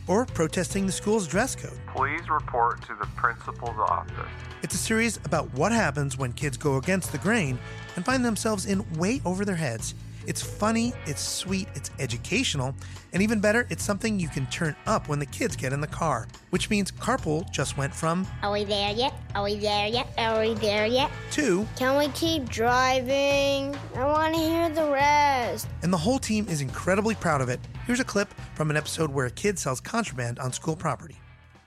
or 0.08 0.26
protesting 0.26 0.86
the 0.86 0.92
school's 0.92 1.28
dress 1.28 1.56
code. 1.56 1.78
Please 1.94 2.30
report 2.30 2.82
to 2.84 2.96
the 3.00 3.06
principal's 3.16 3.78
office. 3.78 4.30
It's 4.64 4.76
a 4.76 4.78
series 4.78 5.18
about 5.26 5.54
what 5.54 5.72
happens 5.72 6.18
when 6.18 6.34
kids 6.34 6.58
go 6.58 6.78
against 6.78 7.12
the 7.12 7.18
grain 7.18 7.60
and 7.96 8.06
find 8.06 8.26
themselves 8.26 8.66
in 8.66 8.86
way 8.98 9.22
over 9.26 9.46
their 9.46 9.56
heads. 9.56 9.94
It's 10.30 10.44
funny, 10.44 10.94
it's 11.08 11.24
sweet, 11.24 11.68
it's 11.74 11.90
educational, 11.98 12.76
and 13.14 13.24
even 13.24 13.40
better, 13.40 13.66
it's 13.72 13.84
something 13.84 14.20
you 14.20 14.30
can 14.30 14.46
turn 14.52 14.76
up 14.86 15.10
when 15.10 15.18
the 15.18 15.26
kids 15.26 15.56
get 15.56 15.74
in 15.74 15.82
the 15.82 15.88
car. 15.88 16.28
Which 16.52 16.70
means 16.70 16.92
Carpool 16.92 17.50
just 17.50 17.78
went 17.78 17.96
from 17.96 18.28
Are 18.44 18.52
we 18.52 18.64
there 18.64 18.92
yet? 18.92 19.12
Are 19.34 19.44
we 19.44 19.56
there 19.56 19.88
yet? 19.88 20.08
Are 20.20 20.40
we 20.40 20.54
there 20.54 20.86
yet? 20.86 21.10
to, 21.32 21.68
Can 21.78 21.98
we 21.98 22.10
keep 22.10 22.48
driving? 22.48 23.76
I 23.96 24.06
want 24.06 24.36
to 24.36 24.40
hear 24.40 24.70
the 24.70 24.92
rest. 24.92 25.68
and 25.82 25.92
the 25.92 25.98
whole 25.98 26.20
team 26.20 26.48
is 26.48 26.62
incredibly 26.62 27.16
proud 27.16 27.42
of 27.42 27.50
it. 27.50 27.60
Here's 27.88 28.00
a 28.00 28.04
clip 28.04 28.32
from 28.54 28.70
an 28.70 28.78
episode 28.78 29.10
where 29.10 29.26
a 29.26 29.32
kid 29.32 29.58
sells 29.58 29.82
contraband 29.82 30.38
on 30.38 30.54
school 30.54 30.76
property. 30.76 31.16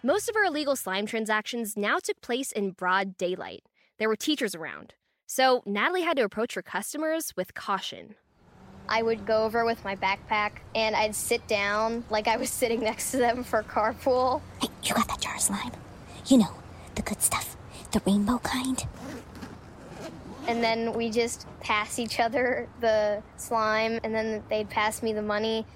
Most 0.04 0.28
of 0.28 0.36
our 0.36 0.44
illegal 0.44 0.76
slime 0.76 1.06
transactions 1.06 1.76
now 1.76 1.98
took 1.98 2.20
place 2.20 2.52
in 2.52 2.70
broad 2.70 3.16
daylight. 3.16 3.64
There 3.98 4.08
were 4.08 4.14
teachers 4.14 4.54
around. 4.54 4.94
So 5.26 5.64
Natalie 5.66 6.02
had 6.02 6.16
to 6.18 6.22
approach 6.22 6.54
her 6.54 6.62
customers 6.62 7.32
with 7.36 7.54
caution. 7.54 8.14
I 8.88 9.02
would 9.02 9.26
go 9.26 9.44
over 9.44 9.64
with 9.64 9.84
my 9.84 9.96
backpack 9.96 10.52
and 10.74 10.94
I'd 10.94 11.14
sit 11.14 11.46
down 11.46 12.04
like 12.10 12.28
I 12.28 12.36
was 12.36 12.50
sitting 12.60 12.80
next 12.80 13.10
to 13.12 13.16
them 13.18 13.44
for 13.44 13.62
carpool. 13.62 14.40
Hey, 14.60 14.68
you 14.82 14.94
got 14.94 15.08
that 15.08 15.20
jar 15.20 15.34
of 15.34 15.40
slime? 15.40 15.72
You 16.26 16.38
know, 16.38 16.54
the 16.94 17.02
good 17.02 17.22
stuff, 17.22 17.56
the 17.92 18.00
rainbow 18.06 18.38
kind. 18.38 18.84
And 20.48 20.62
then 20.62 20.92
we 20.92 21.10
just 21.10 21.46
pass 21.60 21.98
each 21.98 22.18
other 22.18 22.68
the 22.80 23.22
slime 23.36 24.00
and 24.02 24.14
then 24.14 24.42
they'd 24.50 24.68
pass 24.68 25.02
me 25.02 25.12
the 25.12 25.22
money. 25.22 25.66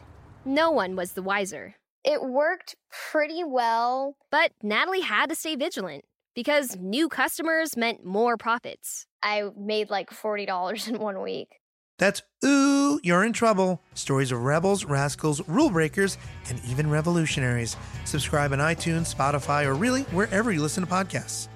No 0.45 0.71
one 0.71 0.97
was 0.97 1.13
the 1.13 1.23
wiser. 1.23 1.77
It 2.05 2.23
worked 2.23 2.77
pretty 3.11 3.43
well. 3.45 4.17
But 4.31 4.53
Natalie 4.63 5.01
had 5.01 5.29
to 5.31 5.35
stay 5.35 5.57
vigilant 5.57 6.05
because 6.35 6.77
new 6.77 7.09
customers 7.09 7.77
meant 7.77 8.05
more 8.05 8.37
profits. 8.37 9.07
I 9.23 9.51
made 9.57 9.91
like 9.91 10.11
$40 10.11 10.89
in 10.89 10.99
one 10.99 11.21
week. 11.21 11.61
That's 11.99 12.23
Ooh, 12.45 13.01
You're 13.03 13.25
in 13.25 13.33
Trouble. 13.33 13.83
Stories 13.95 14.33
of 14.33 14.43
rebels, 14.43 14.85
rascals, 14.85 15.47
rule 15.49 15.71
breakers, 15.71 16.19
and 16.49 16.61
even 16.69 16.91
revolutionaries. 16.91 17.77
Subscribe 18.05 18.53
on 18.53 18.59
iTunes, 18.59 19.15
Spotify, 19.15 19.65
or 19.65 19.75
really 19.75 20.03
wherever 20.05 20.53
you 20.53 20.61
listen 20.61 20.85
to 20.85 20.91
podcasts. 20.91 21.49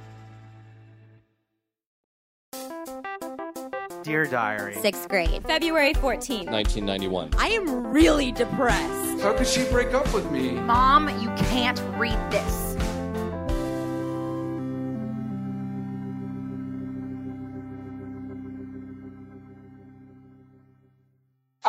Dear 4.03 4.25
Diary. 4.25 4.75
Sixth 4.81 5.09
grade, 5.09 5.43
February 5.47 5.93
14th. 5.93 6.51
1991. 6.51 7.31
I 7.37 7.49
am 7.49 7.87
really 7.87 8.33
depressed. 8.33 9.21
How 9.21 9.37
could 9.37 9.47
she 9.47 9.65
break 9.65 9.93
up 9.93 10.13
with 10.15 10.31
me? 10.31 10.53
Mom, 10.53 11.09
you 11.21 11.29
can't 11.37 11.81
read 11.99 12.19
this. 12.31 12.70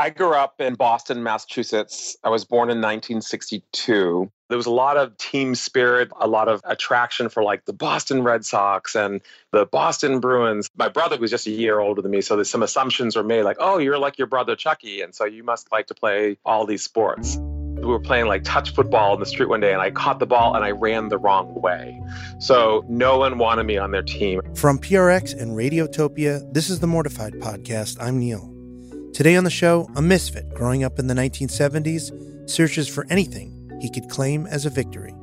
I 0.01 0.09
grew 0.09 0.33
up 0.33 0.59
in 0.59 0.73
Boston, 0.73 1.21
Massachusetts. 1.21 2.17
I 2.23 2.29
was 2.29 2.43
born 2.43 2.71
in 2.71 2.79
1962. 2.79 4.31
There 4.49 4.57
was 4.57 4.65
a 4.65 4.71
lot 4.71 4.97
of 4.97 5.15
team 5.17 5.53
spirit, 5.53 6.09
a 6.19 6.27
lot 6.27 6.47
of 6.47 6.59
attraction 6.63 7.29
for 7.29 7.43
like 7.43 7.65
the 7.65 7.73
Boston 7.73 8.23
Red 8.23 8.43
Sox 8.43 8.95
and 8.95 9.21
the 9.51 9.67
Boston 9.67 10.19
Bruins. 10.19 10.71
My 10.75 10.89
brother 10.89 11.19
was 11.19 11.29
just 11.29 11.45
a 11.45 11.51
year 11.51 11.79
older 11.79 12.01
than 12.01 12.09
me, 12.09 12.21
so 12.21 12.35
there's 12.35 12.49
some 12.49 12.63
assumptions 12.63 13.15
were 13.15 13.21
made 13.21 13.43
like, 13.43 13.57
oh, 13.59 13.77
you're 13.77 13.99
like 13.99 14.17
your 14.17 14.25
brother 14.25 14.55
Chucky, 14.55 15.01
and 15.01 15.13
so 15.13 15.23
you 15.23 15.43
must 15.43 15.71
like 15.71 15.85
to 15.85 15.93
play 15.93 16.35
all 16.45 16.65
these 16.65 16.81
sports. 16.81 17.37
We 17.37 17.85
were 17.85 17.99
playing 17.99 18.25
like 18.25 18.43
touch 18.43 18.73
football 18.73 19.13
in 19.13 19.19
the 19.19 19.27
street 19.27 19.49
one 19.49 19.59
day, 19.59 19.71
and 19.71 19.83
I 19.83 19.91
caught 19.91 20.17
the 20.17 20.25
ball 20.25 20.55
and 20.55 20.65
I 20.65 20.71
ran 20.71 21.09
the 21.09 21.19
wrong 21.19 21.53
way. 21.61 22.01
So 22.39 22.83
no 22.89 23.19
one 23.19 23.37
wanted 23.37 23.65
me 23.65 23.77
on 23.77 23.91
their 23.91 24.01
team. 24.01 24.41
From 24.55 24.79
PRX 24.79 25.39
and 25.39 25.51
Radiotopia, 25.51 26.51
this 26.51 26.71
is 26.71 26.79
the 26.79 26.87
Mortified 26.87 27.33
Podcast. 27.33 27.97
I'm 28.01 28.17
Neil. 28.17 28.60
Today 29.13 29.35
on 29.35 29.43
the 29.43 29.49
show, 29.49 29.89
a 29.97 30.01
misfit 30.01 30.49
growing 30.53 30.85
up 30.85 30.97
in 30.97 31.07
the 31.07 31.13
1970s 31.13 32.49
searches 32.49 32.87
for 32.87 33.05
anything 33.09 33.69
he 33.81 33.89
could 33.89 34.09
claim 34.09 34.47
as 34.47 34.65
a 34.65 34.69
victory. 34.69 35.13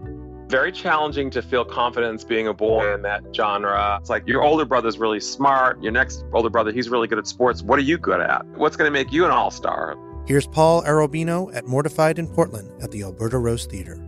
Very 0.49 0.73
challenging 0.73 1.31
to 1.31 1.41
feel 1.41 1.65
confidence 1.65 2.23
being 2.23 2.47
a 2.49 2.53
boy 2.53 2.93
in 2.93 3.01
that 3.03 3.23
genre. 3.35 3.97
It's 3.99 4.11
like 4.11 4.27
your 4.27 4.43
older 4.43 4.67
brother's 4.67 4.99
really 4.99 5.21
smart. 5.21 5.83
Your 5.83 5.93
next 5.93 6.23
older 6.35 6.51
brother, 6.51 6.71
he's 6.71 6.91
really 6.91 7.09
good 7.09 7.19
at 7.19 7.27
sports. 7.27 7.63
What 7.63 7.79
are 7.79 7.83
you 7.83 7.97
good 7.97 8.21
at? 8.21 8.45
What's 8.59 8.77
going 8.77 8.89
to 8.89 8.93
make 8.93 9.11
you 9.11 9.25
an 9.25 9.31
all 9.31 9.51
star? 9.51 9.97
Here's 10.27 10.47
Paul 10.47 10.83
Arobino 10.83 11.55
at 11.55 11.67
Mortified 11.67 12.19
in 12.19 12.29
Portland 12.29 12.71
at 12.83 12.91
the 12.91 13.03
Alberta 13.03 13.39
Rose 13.39 13.65
Theater. 13.65 13.99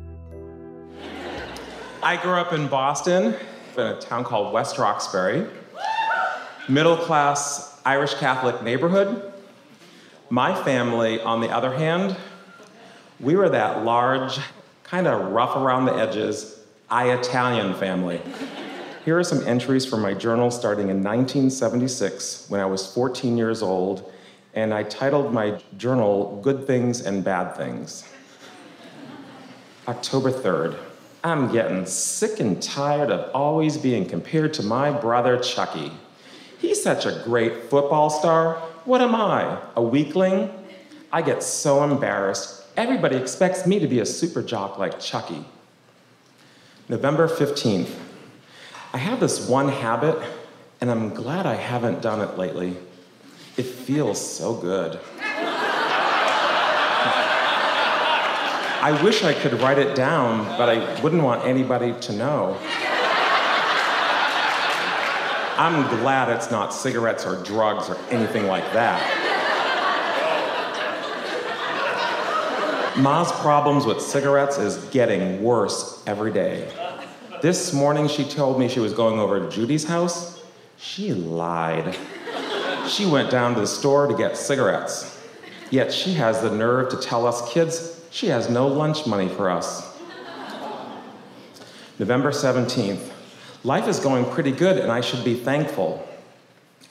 I 2.02 2.18
grew 2.20 2.34
up 2.34 2.52
in 2.52 2.68
Boston, 2.68 3.34
in 3.78 3.82
a 3.82 3.98
town 3.98 4.24
called 4.24 4.52
West 4.52 4.76
Roxbury. 4.76 5.46
Middle 6.68 6.98
class 6.98 7.80
Irish 7.86 8.12
Catholic 8.14 8.62
neighborhood. 8.62 9.29
My 10.32 10.54
family, 10.62 11.20
on 11.20 11.40
the 11.40 11.48
other 11.50 11.72
hand, 11.72 12.16
we 13.18 13.34
were 13.34 13.48
that 13.48 13.84
large, 13.84 14.38
kind 14.84 15.08
of 15.08 15.32
rough 15.32 15.56
around 15.56 15.86
the 15.86 15.94
edges, 15.94 16.60
I 16.88 17.10
Italian 17.10 17.74
family. 17.74 18.20
Here 19.04 19.18
are 19.18 19.24
some 19.24 19.44
entries 19.44 19.84
from 19.84 20.02
my 20.02 20.14
journal 20.14 20.52
starting 20.52 20.88
in 20.88 21.02
1976 21.02 22.46
when 22.48 22.60
I 22.60 22.66
was 22.66 22.94
14 22.94 23.36
years 23.36 23.60
old, 23.60 24.12
and 24.54 24.72
I 24.72 24.84
titled 24.84 25.34
my 25.34 25.60
journal 25.76 26.40
Good 26.44 26.64
Things 26.64 27.00
and 27.00 27.24
Bad 27.24 27.56
Things. 27.56 28.08
October 29.88 30.30
3rd. 30.30 30.78
I'm 31.24 31.50
getting 31.50 31.84
sick 31.86 32.38
and 32.38 32.62
tired 32.62 33.10
of 33.10 33.34
always 33.34 33.76
being 33.76 34.06
compared 34.06 34.54
to 34.54 34.62
my 34.62 34.92
brother 34.92 35.40
Chucky. 35.40 35.90
He's 36.58 36.80
such 36.80 37.04
a 37.04 37.20
great 37.24 37.64
football 37.64 38.10
star, 38.10 38.62
what 38.84 39.00
am 39.00 39.14
I? 39.14 39.58
A 39.76 39.82
weakling? 39.82 40.50
I 41.12 41.22
get 41.22 41.42
so 41.42 41.82
embarrassed. 41.84 42.64
Everybody 42.76 43.16
expects 43.16 43.66
me 43.66 43.78
to 43.78 43.86
be 43.86 44.00
a 44.00 44.06
super 44.06 44.42
jock 44.42 44.78
like 44.78 45.00
Chucky. 45.00 45.44
November 46.88 47.28
15th. 47.28 47.90
I 48.92 48.98
have 48.98 49.20
this 49.20 49.48
one 49.48 49.68
habit, 49.68 50.18
and 50.80 50.90
I'm 50.90 51.14
glad 51.14 51.46
I 51.46 51.54
haven't 51.54 52.02
done 52.02 52.20
it 52.20 52.36
lately. 52.36 52.76
It 53.56 53.64
feels 53.64 54.20
so 54.20 54.54
good. 54.54 54.98
I 58.82 58.98
wish 59.04 59.22
I 59.22 59.34
could 59.34 59.52
write 59.60 59.78
it 59.78 59.94
down, 59.94 60.46
but 60.56 60.70
I 60.70 61.00
wouldn't 61.02 61.22
want 61.22 61.44
anybody 61.44 61.92
to 62.00 62.12
know. 62.14 62.56
I'm 65.60 65.86
glad 65.98 66.30
it's 66.30 66.50
not 66.50 66.72
cigarettes 66.72 67.26
or 67.26 67.36
drugs 67.42 67.90
or 67.90 67.98
anything 68.08 68.46
like 68.46 68.64
that. 68.72 68.98
Ma's 72.96 73.30
problems 73.42 73.84
with 73.84 74.00
cigarettes 74.00 74.56
is 74.56 74.82
getting 74.86 75.42
worse 75.42 76.02
every 76.06 76.32
day. 76.32 76.72
This 77.42 77.74
morning 77.74 78.08
she 78.08 78.24
told 78.24 78.58
me 78.58 78.70
she 78.70 78.80
was 78.80 78.94
going 78.94 79.18
over 79.18 79.38
to 79.38 79.50
Judy's 79.54 79.84
house. 79.84 80.42
She 80.78 81.12
lied. 81.12 81.94
She 82.88 83.04
went 83.04 83.30
down 83.30 83.52
to 83.52 83.60
the 83.60 83.66
store 83.66 84.06
to 84.06 84.16
get 84.16 84.38
cigarettes. 84.38 85.22
Yet 85.68 85.92
she 85.92 86.14
has 86.14 86.40
the 86.40 86.50
nerve 86.50 86.88
to 86.88 86.96
tell 86.96 87.26
us 87.26 87.52
kids 87.52 88.02
she 88.10 88.28
has 88.28 88.48
no 88.48 88.66
lunch 88.66 89.06
money 89.06 89.28
for 89.28 89.50
us. 89.50 89.94
November 91.98 92.30
17th. 92.30 93.09
Life 93.62 93.88
is 93.88 94.00
going 94.00 94.24
pretty 94.24 94.52
good 94.52 94.78
and 94.78 94.90
I 94.90 95.02
should 95.02 95.22
be 95.22 95.34
thankful. 95.34 96.06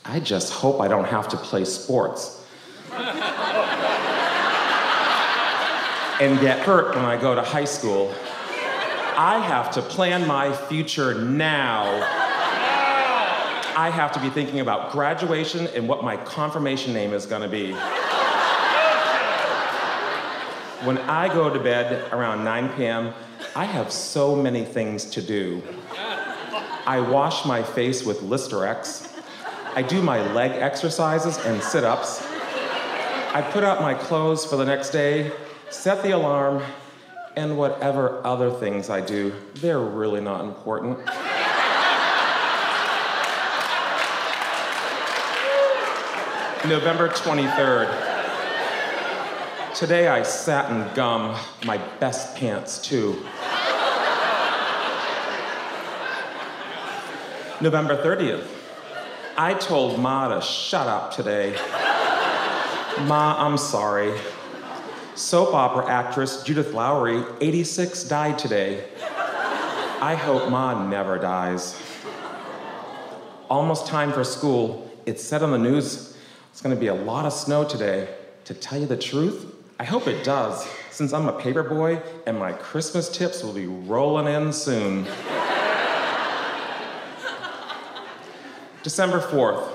I 0.05 0.19
just 0.19 0.53
hope 0.53 0.79
I 0.79 0.88
don't 0.88 1.05
have 1.05 1.27
to 1.29 1.38
play 1.38 1.65
sports. 1.65 2.45
and 6.19 6.39
get 6.41 6.59
hurt 6.59 6.95
when 6.95 7.05
I 7.05 7.19
go 7.19 7.33
to 7.33 7.41
high 7.41 7.65
school. 7.65 8.13
I 9.15 9.39
have 9.39 9.71
to 9.71 9.81
plan 9.81 10.27
my 10.27 10.51
future 10.53 11.13
now. 11.13 11.85
I 13.75 13.89
have 13.89 14.11
to 14.11 14.19
be 14.19 14.29
thinking 14.29 14.59
about 14.59 14.91
graduation 14.91 15.67
and 15.67 15.88
what 15.88 16.03
my 16.03 16.17
confirmation 16.17 16.93
name 16.93 17.13
is 17.13 17.25
going 17.25 17.41
to 17.41 17.47
be. 17.47 17.71
When 20.85 20.97
I 20.97 21.33
go 21.33 21.49
to 21.49 21.59
bed 21.59 22.11
around 22.11 22.43
9 22.43 22.69
p.m., 22.75 23.13
I 23.55 23.63
have 23.65 23.91
so 23.91 24.35
many 24.35 24.65
things 24.65 25.05
to 25.11 25.21
do. 25.21 25.63
I 26.89 27.00
wash 27.00 27.46
my 27.46 27.62
face 27.62 28.03
with 28.03 28.22
Listerex. 28.22 29.08
I 29.75 29.84
do 29.84 30.01
my 30.01 30.24
leg 30.34 30.53
exercises 30.53 31.38
and 31.46 31.62
sit 31.62 31.84
ups. 31.84 32.19
I 33.31 33.48
put 33.53 33.63
out 33.63 33.79
my 33.79 33.93
clothes 33.93 34.43
for 34.43 34.55
the 34.55 34.65
next 34.65 34.89
day, 34.89 35.31
set 35.69 36.01
the 36.01 36.10
alarm, 36.15 36.63
and 37.36 37.60
whatever 37.60 38.25
other 38.25 38.50
things 38.50 38.89
I 38.89 39.01
do, 39.01 39.31
they're 39.53 39.79
really 39.79 40.19
not 40.19 40.43
important. 40.43 40.98
November 46.67 47.10
23rd. 47.10 48.15
Today 49.75 50.08
I 50.08 50.24
sat 50.24 50.72
and 50.72 50.91
gum 50.96 51.38
my 51.67 51.77
best 52.00 52.36
pants 52.36 52.79
too. 52.79 53.24
November 57.61 58.01
30th. 58.01 58.47
I 59.37 59.53
told 59.53 59.99
Ma 59.99 60.29
to 60.29 60.41
shut 60.41 60.87
up 60.87 61.13
today. 61.13 61.57
Ma, 63.01 63.36
I'm 63.38 63.57
sorry. 63.57 64.17
Soap 65.15 65.53
opera 65.53 65.89
actress 65.89 66.41
Judith 66.43 66.73
Lowry, 66.73 67.21
86, 67.41 68.05
died 68.05 68.39
today. 68.39 68.86
I 70.01 70.15
hope 70.15 70.49
Ma 70.49 70.88
never 70.88 71.17
dies. 71.17 71.77
Almost 73.49 73.88
time 73.88 74.13
for 74.13 74.23
school. 74.23 74.89
It's 75.05 75.21
said 75.21 75.43
on 75.43 75.51
the 75.51 75.57
news 75.57 76.17
it's 76.51 76.62
going 76.62 76.73
to 76.73 76.79
be 76.79 76.88
a 76.88 76.93
lot 76.93 77.25
of 77.25 77.34
snow 77.34 77.65
today. 77.65 78.07
To 78.45 78.53
tell 78.53 78.79
you 78.79 78.88
the 78.88 78.97
truth, 78.97 79.53
I 79.77 79.84
hope 79.84 80.07
it 80.07 80.23
does, 80.23 80.65
since 80.91 81.12
I'm 81.12 81.27
a 81.27 81.38
paper 81.38 81.63
boy 81.63 82.01
and 82.25 82.39
my 82.39 82.53
Christmas 82.53 83.10
tips 83.10 83.43
will 83.43 83.53
be 83.53 83.67
rolling 83.67 84.34
in 84.34 84.53
soon. 84.53 85.05
December 88.83 89.19
4th, 89.19 89.71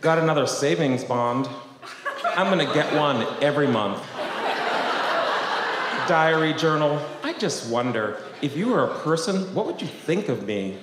got 0.00 0.18
another 0.18 0.46
savings 0.46 1.04
bond. 1.04 1.48
I'm 2.24 2.48
gonna 2.48 2.72
get 2.72 2.92
one 2.94 3.26
every 3.42 3.66
month. 3.66 4.02
Diary 6.06 6.52
journal, 6.54 7.04
I 7.22 7.34
just 7.34 7.70
wonder 7.70 8.22
if 8.40 8.56
you 8.56 8.68
were 8.68 8.84
a 8.84 8.98
person, 9.00 9.54
what 9.54 9.66
would 9.66 9.80
you 9.80 9.88
think 9.88 10.28
of 10.28 10.46
me? 10.46 10.78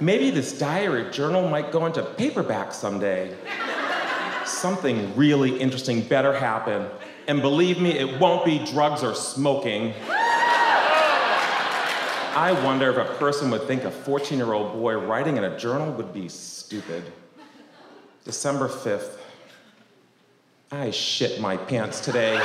Maybe 0.00 0.30
this 0.30 0.58
diary 0.58 1.10
journal 1.10 1.48
might 1.48 1.72
go 1.72 1.86
into 1.86 2.02
paperback 2.02 2.72
someday 2.72 3.36
something 4.48 5.14
really 5.16 5.58
interesting 5.58 6.02
better 6.02 6.32
happen. 6.32 6.88
And 7.26 7.42
believe 7.42 7.80
me, 7.80 7.90
it 7.90 8.18
won't 8.18 8.44
be 8.44 8.64
drugs 8.64 9.02
or 9.02 9.14
smoking. 9.14 9.94
I 12.38 12.52
wonder 12.64 12.88
if 12.88 12.96
a 12.96 13.14
person 13.14 13.50
would 13.50 13.64
think 13.64 13.82
a 13.82 13.90
14 13.90 14.38
year 14.38 14.52
old 14.52 14.72
boy 14.74 14.94
writing 14.94 15.38
in 15.38 15.42
a 15.42 15.58
journal 15.58 15.92
would 15.94 16.12
be 16.14 16.28
stupid. 16.28 17.02
December 18.24 18.68
5th. 18.68 19.18
I 20.70 20.92
shit 20.92 21.40
my 21.40 21.56
pants 21.56 21.98
today. 21.98 22.38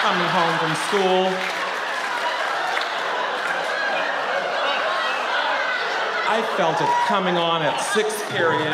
Coming 0.00 0.26
home 0.26 0.58
from 0.58 0.74
school. 0.88 1.26
I 6.30 6.40
felt 6.56 6.80
it 6.80 6.88
coming 7.08 7.36
on 7.36 7.60
at 7.60 7.78
sixth 7.78 8.26
period. 8.30 8.72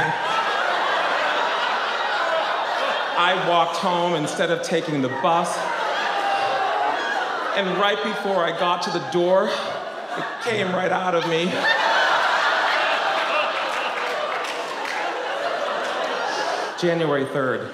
I 3.18 3.34
walked 3.48 3.78
home 3.78 4.14
instead 4.14 4.52
of 4.52 4.62
taking 4.62 5.02
the 5.02 5.08
bus. 5.08 5.58
And 7.56 7.76
right 7.78 8.00
before 8.04 8.44
I 8.44 8.56
got 8.56 8.82
to 8.82 8.90
the 8.92 9.04
door, 9.10 9.50
it 10.18 10.24
came 10.42 10.74
right 10.74 10.92
out 10.92 11.14
of 11.14 11.28
me. 11.28 11.46
January 16.80 17.24
3rd. 17.24 17.72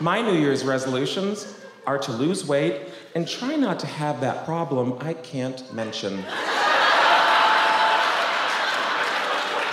My 0.00 0.20
New 0.22 0.34
Year's 0.38 0.64
resolutions 0.64 1.60
are 1.86 1.98
to 1.98 2.12
lose 2.12 2.46
weight 2.46 2.88
and 3.14 3.26
try 3.28 3.56
not 3.56 3.78
to 3.80 3.86
have 3.86 4.20
that 4.20 4.44
problem 4.44 4.96
I 5.00 5.14
can't 5.14 5.72
mention. 5.72 6.24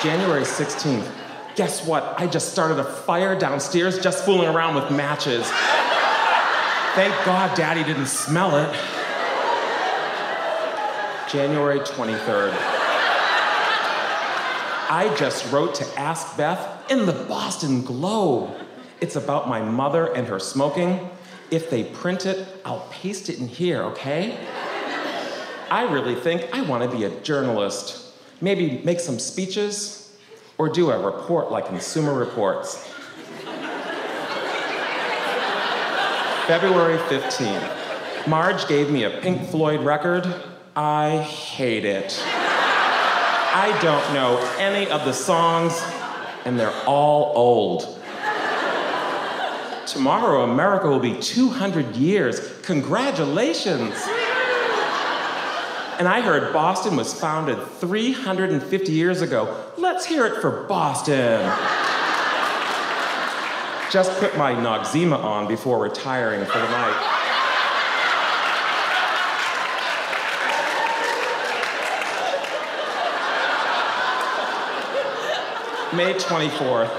January 0.01 0.43
16th. 0.43 1.09
Guess 1.55 1.85
what? 1.85 2.15
I 2.17 2.27
just 2.27 2.51
started 2.51 2.79
a 2.79 2.83
fire 2.83 3.37
downstairs 3.37 3.99
just 3.99 4.25
fooling 4.25 4.53
around 4.53 4.75
with 4.75 4.91
matches. 4.91 5.49
Thank 6.95 7.13
God 7.25 7.55
Daddy 7.55 7.83
didn't 7.83 8.07
smell 8.07 8.55
it. 8.57 8.75
January 11.33 11.79
23rd. 11.79 12.53
I 14.87 15.11
just 15.17 15.51
wrote 15.51 15.73
to 15.75 15.99
Ask 15.99 16.37
Beth 16.37 16.91
in 16.91 17.07
the 17.07 17.11
Boston 17.11 17.81
Globe. 17.81 18.55
It's 19.01 19.15
about 19.15 19.49
my 19.49 19.59
mother 19.59 20.13
and 20.13 20.27
her 20.27 20.37
smoking. 20.37 21.09
If 21.49 21.71
they 21.71 21.85
print 21.85 22.27
it, 22.27 22.47
I'll 22.63 22.87
paste 22.91 23.29
it 23.29 23.39
in 23.39 23.47
here, 23.47 23.81
okay? 23.81 24.37
I 25.71 25.87
really 25.91 26.13
think 26.13 26.53
I 26.53 26.61
want 26.61 26.83
to 26.83 26.95
be 26.95 27.05
a 27.05 27.09
journalist. 27.21 28.13
Maybe 28.39 28.83
make 28.83 28.99
some 28.99 29.17
speeches, 29.17 30.15
or 30.59 30.69
do 30.69 30.91
a 30.91 31.03
report 31.03 31.49
like 31.49 31.65
Consumer 31.65 32.13
Reports. 32.13 32.87
February 36.45 36.99
15th. 37.09 38.27
Marge 38.27 38.67
gave 38.67 38.91
me 38.91 39.05
a 39.05 39.09
Pink 39.09 39.49
Floyd 39.49 39.79
record. 39.79 40.52
I 40.75 41.19
hate 41.19 41.85
it. 41.85 42.19
I 42.25 43.77
don't 43.79 44.13
know 44.15 44.39
any 44.57 44.89
of 44.89 45.05
the 45.05 45.13
songs, 45.13 45.79
and 46.45 46.59
they're 46.59 46.73
all 46.87 47.31
old. 47.35 47.99
Tomorrow, 49.85 50.49
America 50.49 50.89
will 50.89 50.99
be 50.99 51.19
200 51.19 51.95
years. 51.95 52.39
Congratulations! 52.63 53.93
And 55.99 56.07
I 56.07 56.21
heard 56.21 56.51
Boston 56.51 56.95
was 56.95 57.13
founded 57.13 57.63
350 57.79 58.91
years 58.91 59.21
ago. 59.21 59.55
Let's 59.77 60.05
hear 60.05 60.25
it 60.25 60.41
for 60.41 60.63
Boston. 60.63 61.39
Just 63.91 64.19
put 64.19 64.35
my 64.39 64.53
Noxzema 64.53 65.19
on 65.23 65.47
before 65.47 65.77
retiring 65.77 66.43
for 66.45 66.57
the 66.57 66.69
night. 66.71 67.22
May 75.95 76.15
24th. 76.15 76.89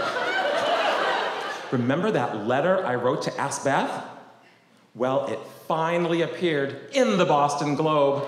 Remember 1.73 2.13
that 2.13 2.47
letter 2.47 2.87
I 2.87 2.95
wrote 2.95 3.23
to 3.23 3.37
Ask 3.41 3.65
Beth? 3.65 4.05
Well, 4.95 5.27
it 5.27 5.41
finally 5.67 6.23
appeared 6.23 6.91
in 6.93 7.19
the 7.19 7.25
Boston 7.25 7.75
Globe. 7.75 8.25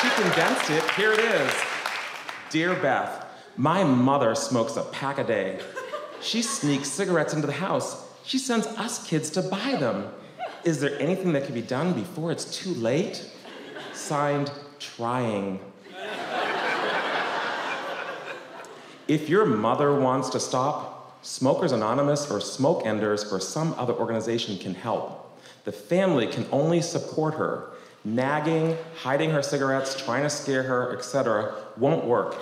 She 0.00 0.08
condensed 0.22 0.70
it. 0.70 0.82
Here 0.92 1.12
it 1.12 1.20
is. 1.20 1.52
Dear 2.48 2.74
Beth, 2.76 3.26
my 3.58 3.84
mother 3.84 4.34
smokes 4.34 4.76
a 4.76 4.84
pack 4.84 5.18
a 5.18 5.24
day. 5.24 5.60
She 6.22 6.40
sneaks 6.40 6.88
cigarettes 6.88 7.34
into 7.34 7.46
the 7.46 7.52
house. 7.52 8.06
She 8.24 8.38
sends 8.38 8.66
us 8.66 9.06
kids 9.06 9.28
to 9.30 9.42
buy 9.42 9.76
them. 9.78 10.08
Is 10.64 10.80
there 10.80 10.98
anything 10.98 11.34
that 11.34 11.44
can 11.44 11.54
be 11.54 11.60
done 11.60 11.92
before 11.92 12.32
it's 12.32 12.46
too 12.56 12.72
late? 12.72 13.30
Signed, 13.92 14.50
trying. 14.78 15.60
If 19.08 19.30
your 19.30 19.46
mother 19.46 19.98
wants 19.98 20.28
to 20.30 20.40
stop, 20.40 21.18
Smokers 21.24 21.72
Anonymous 21.72 22.30
or 22.30 22.42
Smoke 22.42 22.82
Enders 22.84 23.32
or 23.32 23.40
some 23.40 23.72
other 23.78 23.94
organization 23.94 24.58
can 24.58 24.74
help. 24.74 25.40
The 25.64 25.72
family 25.72 26.26
can 26.26 26.46
only 26.52 26.82
support 26.82 27.32
her. 27.34 27.70
Nagging, 28.04 28.76
hiding 28.96 29.30
her 29.30 29.42
cigarettes, 29.42 29.96
trying 29.96 30.24
to 30.24 30.30
scare 30.30 30.62
her, 30.62 30.94
etc., 30.94 31.54
won't 31.78 32.04
work. 32.04 32.36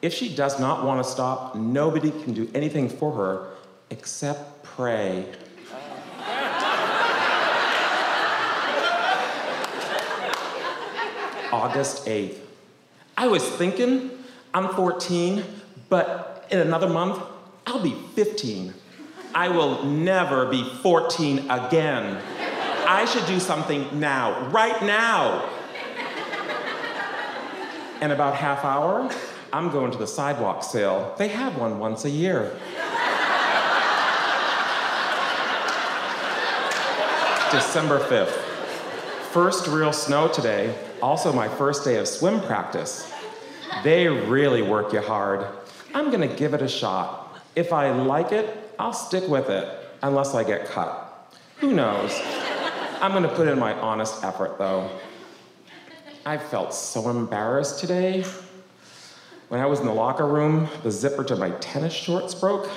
If 0.00 0.14
she 0.14 0.32
does 0.32 0.60
not 0.60 0.86
want 0.86 1.04
to 1.04 1.10
stop, 1.10 1.56
nobody 1.56 2.12
can 2.12 2.34
do 2.34 2.48
anything 2.54 2.88
for 2.88 3.12
her 3.16 3.48
except 3.90 4.62
pray. 4.62 5.26
August 11.52 12.06
8th. 12.06 12.38
I 13.16 13.26
was 13.26 13.46
thinking, 13.46 14.10
I'm 14.54 14.68
14, 14.74 15.44
but 15.92 16.46
in 16.50 16.58
another 16.58 16.88
month, 16.88 17.22
I'll 17.66 17.82
be 17.82 17.94
15. 18.14 18.72
I 19.34 19.50
will 19.50 19.84
never 19.84 20.46
be 20.46 20.64
14 20.64 21.50
again. 21.50 22.18
I 22.88 23.04
should 23.04 23.26
do 23.26 23.38
something 23.38 24.00
now, 24.00 24.48
right 24.48 24.82
now. 24.82 25.50
In 28.00 28.10
about 28.10 28.36
half 28.36 28.64
hour, 28.64 29.10
I'm 29.52 29.68
going 29.68 29.92
to 29.92 29.98
the 29.98 30.06
sidewalk 30.06 30.64
sale. 30.64 31.14
They 31.18 31.28
have 31.28 31.58
one 31.58 31.78
once 31.78 32.06
a 32.06 32.10
year. 32.10 32.58
December 37.50 37.98
5th. 37.98 38.30
First 39.30 39.66
real 39.66 39.92
snow 39.92 40.26
today, 40.28 40.74
also 41.02 41.34
my 41.34 41.48
first 41.48 41.84
day 41.84 41.96
of 41.96 42.08
swim 42.08 42.40
practice. 42.40 43.12
They 43.84 44.08
really 44.08 44.62
work 44.62 44.94
you 44.94 45.02
hard. 45.02 45.46
I'm 45.94 46.10
gonna 46.10 46.26
give 46.26 46.54
it 46.54 46.62
a 46.62 46.68
shot. 46.68 47.38
If 47.54 47.72
I 47.72 47.90
like 47.90 48.32
it, 48.32 48.74
I'll 48.78 48.92
stick 48.92 49.28
with 49.28 49.50
it, 49.50 49.68
unless 50.02 50.34
I 50.34 50.42
get 50.42 50.66
cut. 50.66 51.36
Who 51.58 51.72
knows? 51.72 52.18
I'm 53.00 53.12
gonna 53.12 53.28
put 53.28 53.48
in 53.48 53.58
my 53.58 53.74
honest 53.74 54.24
effort 54.24 54.58
though. 54.58 54.88
I 56.24 56.38
felt 56.38 56.72
so 56.72 57.10
embarrassed 57.10 57.80
today. 57.80 58.24
When 59.48 59.60
I 59.60 59.66
was 59.66 59.80
in 59.80 59.86
the 59.86 59.92
locker 59.92 60.26
room, 60.26 60.68
the 60.82 60.90
zipper 60.90 61.24
to 61.24 61.36
my 61.36 61.50
tennis 61.60 61.92
shorts 61.92 62.34
broke. 62.34 62.70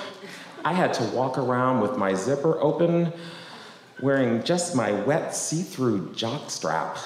I 0.64 0.72
had 0.72 0.92
to 0.94 1.04
walk 1.04 1.38
around 1.38 1.80
with 1.80 1.96
my 1.96 2.12
zipper 2.12 2.60
open, 2.60 3.12
wearing 4.02 4.42
just 4.42 4.74
my 4.76 4.92
wet 4.92 5.34
see 5.34 5.62
through 5.62 6.12
jock 6.12 6.50
strap. 6.50 6.98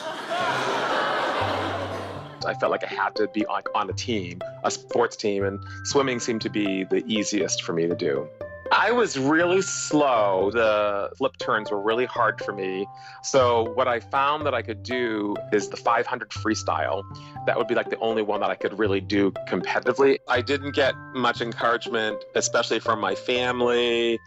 I 2.50 2.54
felt 2.54 2.72
like 2.72 2.82
I 2.82 2.92
had 2.92 3.14
to 3.14 3.28
be 3.28 3.46
on, 3.46 3.62
on 3.76 3.88
a 3.88 3.92
team, 3.92 4.40
a 4.64 4.72
sports 4.72 5.14
team, 5.14 5.44
and 5.44 5.64
swimming 5.84 6.18
seemed 6.18 6.40
to 6.40 6.50
be 6.50 6.82
the 6.82 7.04
easiest 7.06 7.62
for 7.62 7.72
me 7.72 7.86
to 7.86 7.94
do. 7.94 8.28
I 8.72 8.90
was 8.90 9.16
really 9.16 9.62
slow. 9.62 10.50
The 10.52 11.10
flip 11.16 11.36
turns 11.38 11.70
were 11.70 11.80
really 11.80 12.06
hard 12.06 12.42
for 12.44 12.52
me. 12.52 12.88
So, 13.22 13.72
what 13.74 13.86
I 13.86 14.00
found 14.00 14.46
that 14.46 14.54
I 14.54 14.62
could 14.62 14.82
do 14.82 15.36
is 15.52 15.68
the 15.68 15.76
500 15.76 16.30
freestyle. 16.30 17.04
That 17.46 17.56
would 17.56 17.68
be 17.68 17.76
like 17.76 17.88
the 17.88 17.98
only 17.98 18.22
one 18.22 18.40
that 18.40 18.50
I 18.50 18.56
could 18.56 18.76
really 18.76 19.00
do 19.00 19.30
competitively. 19.48 20.18
I 20.28 20.40
didn't 20.40 20.74
get 20.74 20.96
much 21.14 21.40
encouragement, 21.40 22.24
especially 22.34 22.80
from 22.80 23.00
my 23.00 23.14
family, 23.14 24.18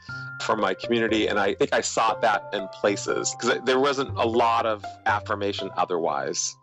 from 0.42 0.62
my 0.62 0.74
community, 0.74 1.28
and 1.28 1.40
I 1.40 1.56
think 1.56 1.74
I 1.74 1.82
sought 1.82 2.22
that 2.22 2.44
in 2.54 2.70
places 2.70 3.36
because 3.36 3.60
there 3.66 3.80
wasn't 3.80 4.18
a 4.18 4.26
lot 4.26 4.66
of 4.66 4.86
affirmation 5.06 5.70
otherwise. 5.76 6.56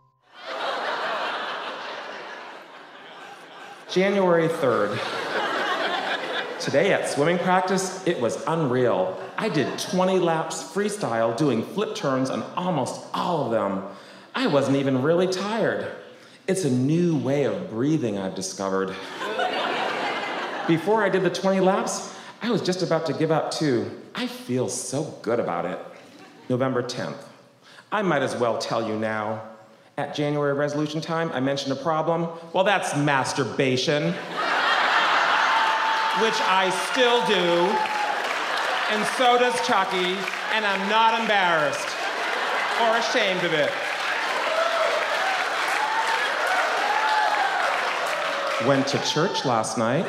January 3.91 4.47
3rd. 4.47 4.97
Today 6.61 6.93
at 6.93 7.09
swimming 7.09 7.37
practice, 7.37 8.01
it 8.07 8.21
was 8.21 8.41
unreal. 8.47 9.19
I 9.37 9.49
did 9.49 9.77
20 9.77 10.17
laps 10.17 10.63
freestyle 10.63 11.35
doing 11.35 11.61
flip 11.61 11.93
turns 11.93 12.29
on 12.29 12.43
almost 12.55 13.05
all 13.13 13.45
of 13.45 13.51
them. 13.51 13.83
I 14.33 14.47
wasn't 14.47 14.77
even 14.77 15.01
really 15.01 15.27
tired. 15.27 15.91
It's 16.47 16.63
a 16.63 16.69
new 16.69 17.17
way 17.17 17.43
of 17.43 17.69
breathing 17.69 18.17
I've 18.17 18.33
discovered. 18.33 18.95
Before 20.67 21.03
I 21.03 21.09
did 21.09 21.23
the 21.23 21.29
20 21.29 21.59
laps, 21.59 22.15
I 22.41 22.49
was 22.49 22.61
just 22.61 22.83
about 22.83 23.05
to 23.07 23.13
give 23.13 23.29
up 23.29 23.51
too. 23.51 23.91
I 24.15 24.25
feel 24.25 24.69
so 24.69 25.03
good 25.21 25.41
about 25.41 25.65
it. 25.65 25.79
November 26.47 26.81
10th. 26.81 27.25
I 27.91 28.03
might 28.03 28.21
as 28.21 28.37
well 28.37 28.57
tell 28.57 28.87
you 28.87 28.97
now. 28.97 29.50
At 30.01 30.15
January 30.15 30.53
resolution 30.53 30.99
time, 30.99 31.31
I 31.31 31.39
mentioned 31.39 31.73
a 31.73 31.75
problem. 31.75 32.27
Well, 32.53 32.63
that's 32.63 32.95
masturbation, 32.97 34.05
which 36.23 36.39
I 36.41 36.71
still 36.89 37.23
do, 37.27 37.69
and 38.89 39.05
so 39.15 39.37
does 39.37 39.53
Chucky, 39.67 40.17
and 40.55 40.65
I'm 40.65 40.89
not 40.89 41.21
embarrassed 41.21 41.87
or 42.81 42.97
ashamed 42.97 43.43
of 43.43 43.53
it. 43.53 43.71
Went 48.67 48.87
to 48.87 48.97
church 49.05 49.45
last 49.45 49.77
night. 49.77 50.07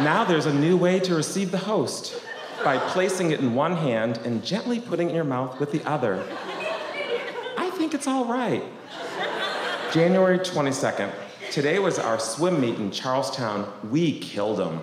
Now 0.00 0.24
there's 0.24 0.46
a 0.46 0.54
new 0.54 0.78
way 0.78 1.00
to 1.00 1.14
receive 1.14 1.50
the 1.50 1.58
host 1.58 2.18
by 2.64 2.78
placing 2.78 3.32
it 3.32 3.40
in 3.40 3.54
one 3.54 3.76
hand 3.76 4.20
and 4.24 4.42
gently 4.42 4.80
putting 4.80 5.08
it 5.08 5.10
in 5.10 5.16
your 5.16 5.24
mouth 5.24 5.60
with 5.60 5.70
the 5.70 5.84
other. 5.84 6.24
I 7.84 7.86
think 7.86 8.00
it's 8.00 8.06
all 8.06 8.24
right. 8.24 8.64
January 9.92 10.38
22nd. 10.38 11.12
Today 11.50 11.78
was 11.78 11.98
our 11.98 12.18
swim 12.18 12.58
meet 12.58 12.76
in 12.76 12.90
Charlestown. 12.90 13.70
We 13.90 14.20
killed 14.20 14.56
them. 14.56 14.80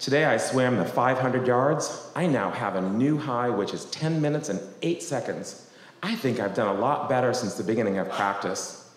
Today 0.00 0.26
I 0.26 0.36
swam 0.36 0.76
the 0.76 0.84
500 0.84 1.46
yards. 1.46 2.10
I 2.14 2.26
now 2.26 2.50
have 2.50 2.76
a 2.76 2.82
new 2.90 3.16
high, 3.16 3.48
which 3.48 3.72
is 3.72 3.86
10 3.86 4.20
minutes 4.20 4.50
and 4.50 4.60
8 4.82 5.02
seconds. 5.02 5.70
I 6.02 6.14
think 6.14 6.38
I've 6.38 6.52
done 6.52 6.76
a 6.76 6.78
lot 6.78 7.08
better 7.08 7.32
since 7.32 7.54
the 7.54 7.64
beginning 7.64 7.96
of 7.96 8.10
practice. 8.10 8.94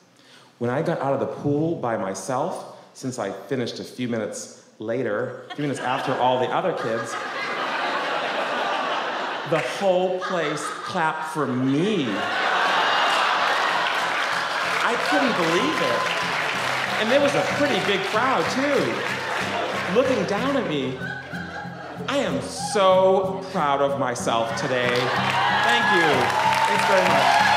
When 0.58 0.70
I 0.70 0.82
got 0.82 1.00
out 1.00 1.14
of 1.14 1.22
the 1.22 1.34
pool 1.42 1.78
by 1.78 1.96
myself, 1.96 2.78
since 2.94 3.20
I 3.20 3.32
finished 3.32 3.80
a 3.80 3.86
few 3.86 4.10
minutes 4.10 4.70
later, 4.80 5.46
a 5.50 5.56
few 5.56 5.62
minutes 5.62 5.80
after 5.80 6.14
all 6.16 6.42
the 6.42 6.50
other 6.54 6.74
kids, 6.74 7.14
the 9.50 9.60
whole 9.80 10.20
place 10.20 10.62
clapped 10.84 11.34
for 11.34 11.48
me. 11.48 12.06
Couldn't 15.08 15.36
believe 15.38 15.82
it. 15.82 16.02
And 17.00 17.10
there 17.10 17.22
was 17.22 17.34
a 17.36 17.42
pretty 17.56 17.80
big 17.88 18.02
crowd, 18.08 18.44
too, 18.52 19.96
looking 19.96 20.26
down 20.26 20.58
at 20.58 20.68
me. 20.68 20.98
I 22.08 22.18
am 22.18 22.42
so 22.42 23.42
proud 23.52 23.82
of 23.82 24.00
myself 24.00 24.60
today. 24.60 24.90
Thank 24.90 25.86
you. 25.96 26.10
Thanks 26.68 26.86
very 26.88 27.08
much. 27.08 27.50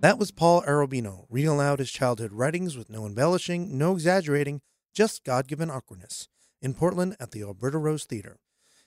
That 0.00 0.18
was 0.18 0.30
Paul 0.30 0.62
Arobino 0.62 1.24
reading 1.30 1.50
aloud 1.50 1.78
his 1.78 1.90
childhood 1.90 2.32
writings 2.32 2.76
with 2.76 2.90
no 2.90 3.06
embellishing, 3.06 3.78
no 3.78 3.92
exaggerating, 3.94 4.60
just 4.92 5.24
God 5.24 5.48
given 5.48 5.70
awkwardness 5.70 6.28
in 6.60 6.74
Portland 6.74 7.16
at 7.18 7.30
the 7.30 7.40
Alberta 7.40 7.78
Rose 7.78 8.04
Theater. 8.04 8.38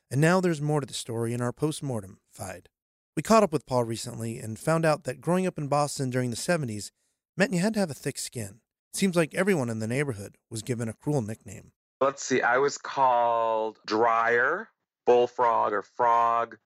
And 0.09 0.21
now 0.21 0.39
there's 0.39 0.61
more 0.61 0.79
to 0.79 0.87
the 0.87 0.93
story 0.93 1.33
in 1.33 1.41
our 1.41 1.51
post 1.51 1.83
mortem, 1.83 2.19
Fide. 2.31 2.69
We 3.15 3.23
caught 3.23 3.43
up 3.43 3.51
with 3.51 3.65
Paul 3.65 3.83
recently 3.83 4.39
and 4.39 4.57
found 4.57 4.85
out 4.85 5.03
that 5.03 5.19
growing 5.19 5.45
up 5.45 5.57
in 5.57 5.67
Boston 5.67 6.09
during 6.09 6.29
the 6.29 6.37
70s 6.37 6.91
meant 7.35 7.51
you 7.51 7.59
had 7.59 7.73
to 7.73 7.79
have 7.79 7.91
a 7.91 7.95
thick 7.95 8.17
skin. 8.17 8.61
Seems 8.93 9.15
like 9.15 9.35
everyone 9.35 9.69
in 9.69 9.79
the 9.79 9.87
neighborhood 9.87 10.37
was 10.49 10.61
given 10.61 10.87
a 10.87 10.93
cruel 10.93 11.21
nickname. 11.21 11.71
Let's 11.99 12.23
see, 12.23 12.41
I 12.41 12.57
was 12.59 12.77
called 12.77 13.79
Dryer, 13.85 14.69
Bullfrog 15.05 15.73
or 15.73 15.81
Frog, 15.81 16.57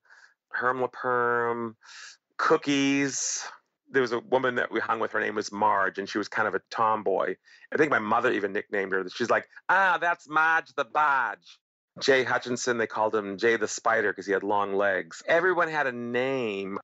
Herm 0.50 0.86
Perm, 0.92 1.76
Cookies. 2.36 3.42
There 3.90 4.02
was 4.02 4.12
a 4.12 4.20
woman 4.20 4.54
that 4.54 4.70
we 4.70 4.78
hung 4.78 5.00
with, 5.00 5.12
her 5.12 5.20
name 5.20 5.34
was 5.34 5.50
Marge, 5.50 5.98
and 5.98 6.08
she 6.08 6.18
was 6.18 6.28
kind 6.28 6.46
of 6.46 6.54
a 6.54 6.60
tomboy. 6.70 7.34
I 7.72 7.76
think 7.76 7.90
my 7.90 7.98
mother 7.98 8.30
even 8.30 8.52
nicknamed 8.52 8.92
her. 8.92 9.04
She's 9.14 9.30
like, 9.30 9.48
ah, 9.68 9.98
that's 10.00 10.28
Marge 10.28 10.72
the 10.76 10.84
Bodge. 10.84 11.58
Jay 12.00 12.24
Hutchinson, 12.24 12.78
they 12.78 12.86
called 12.86 13.14
him 13.14 13.36
Jay 13.36 13.56
the 13.56 13.68
Spider 13.68 14.12
because 14.12 14.26
he 14.26 14.32
had 14.32 14.42
long 14.42 14.74
legs. 14.74 15.22
Everyone 15.26 15.68
had 15.68 15.86
a 15.86 15.92
name. 15.92 16.78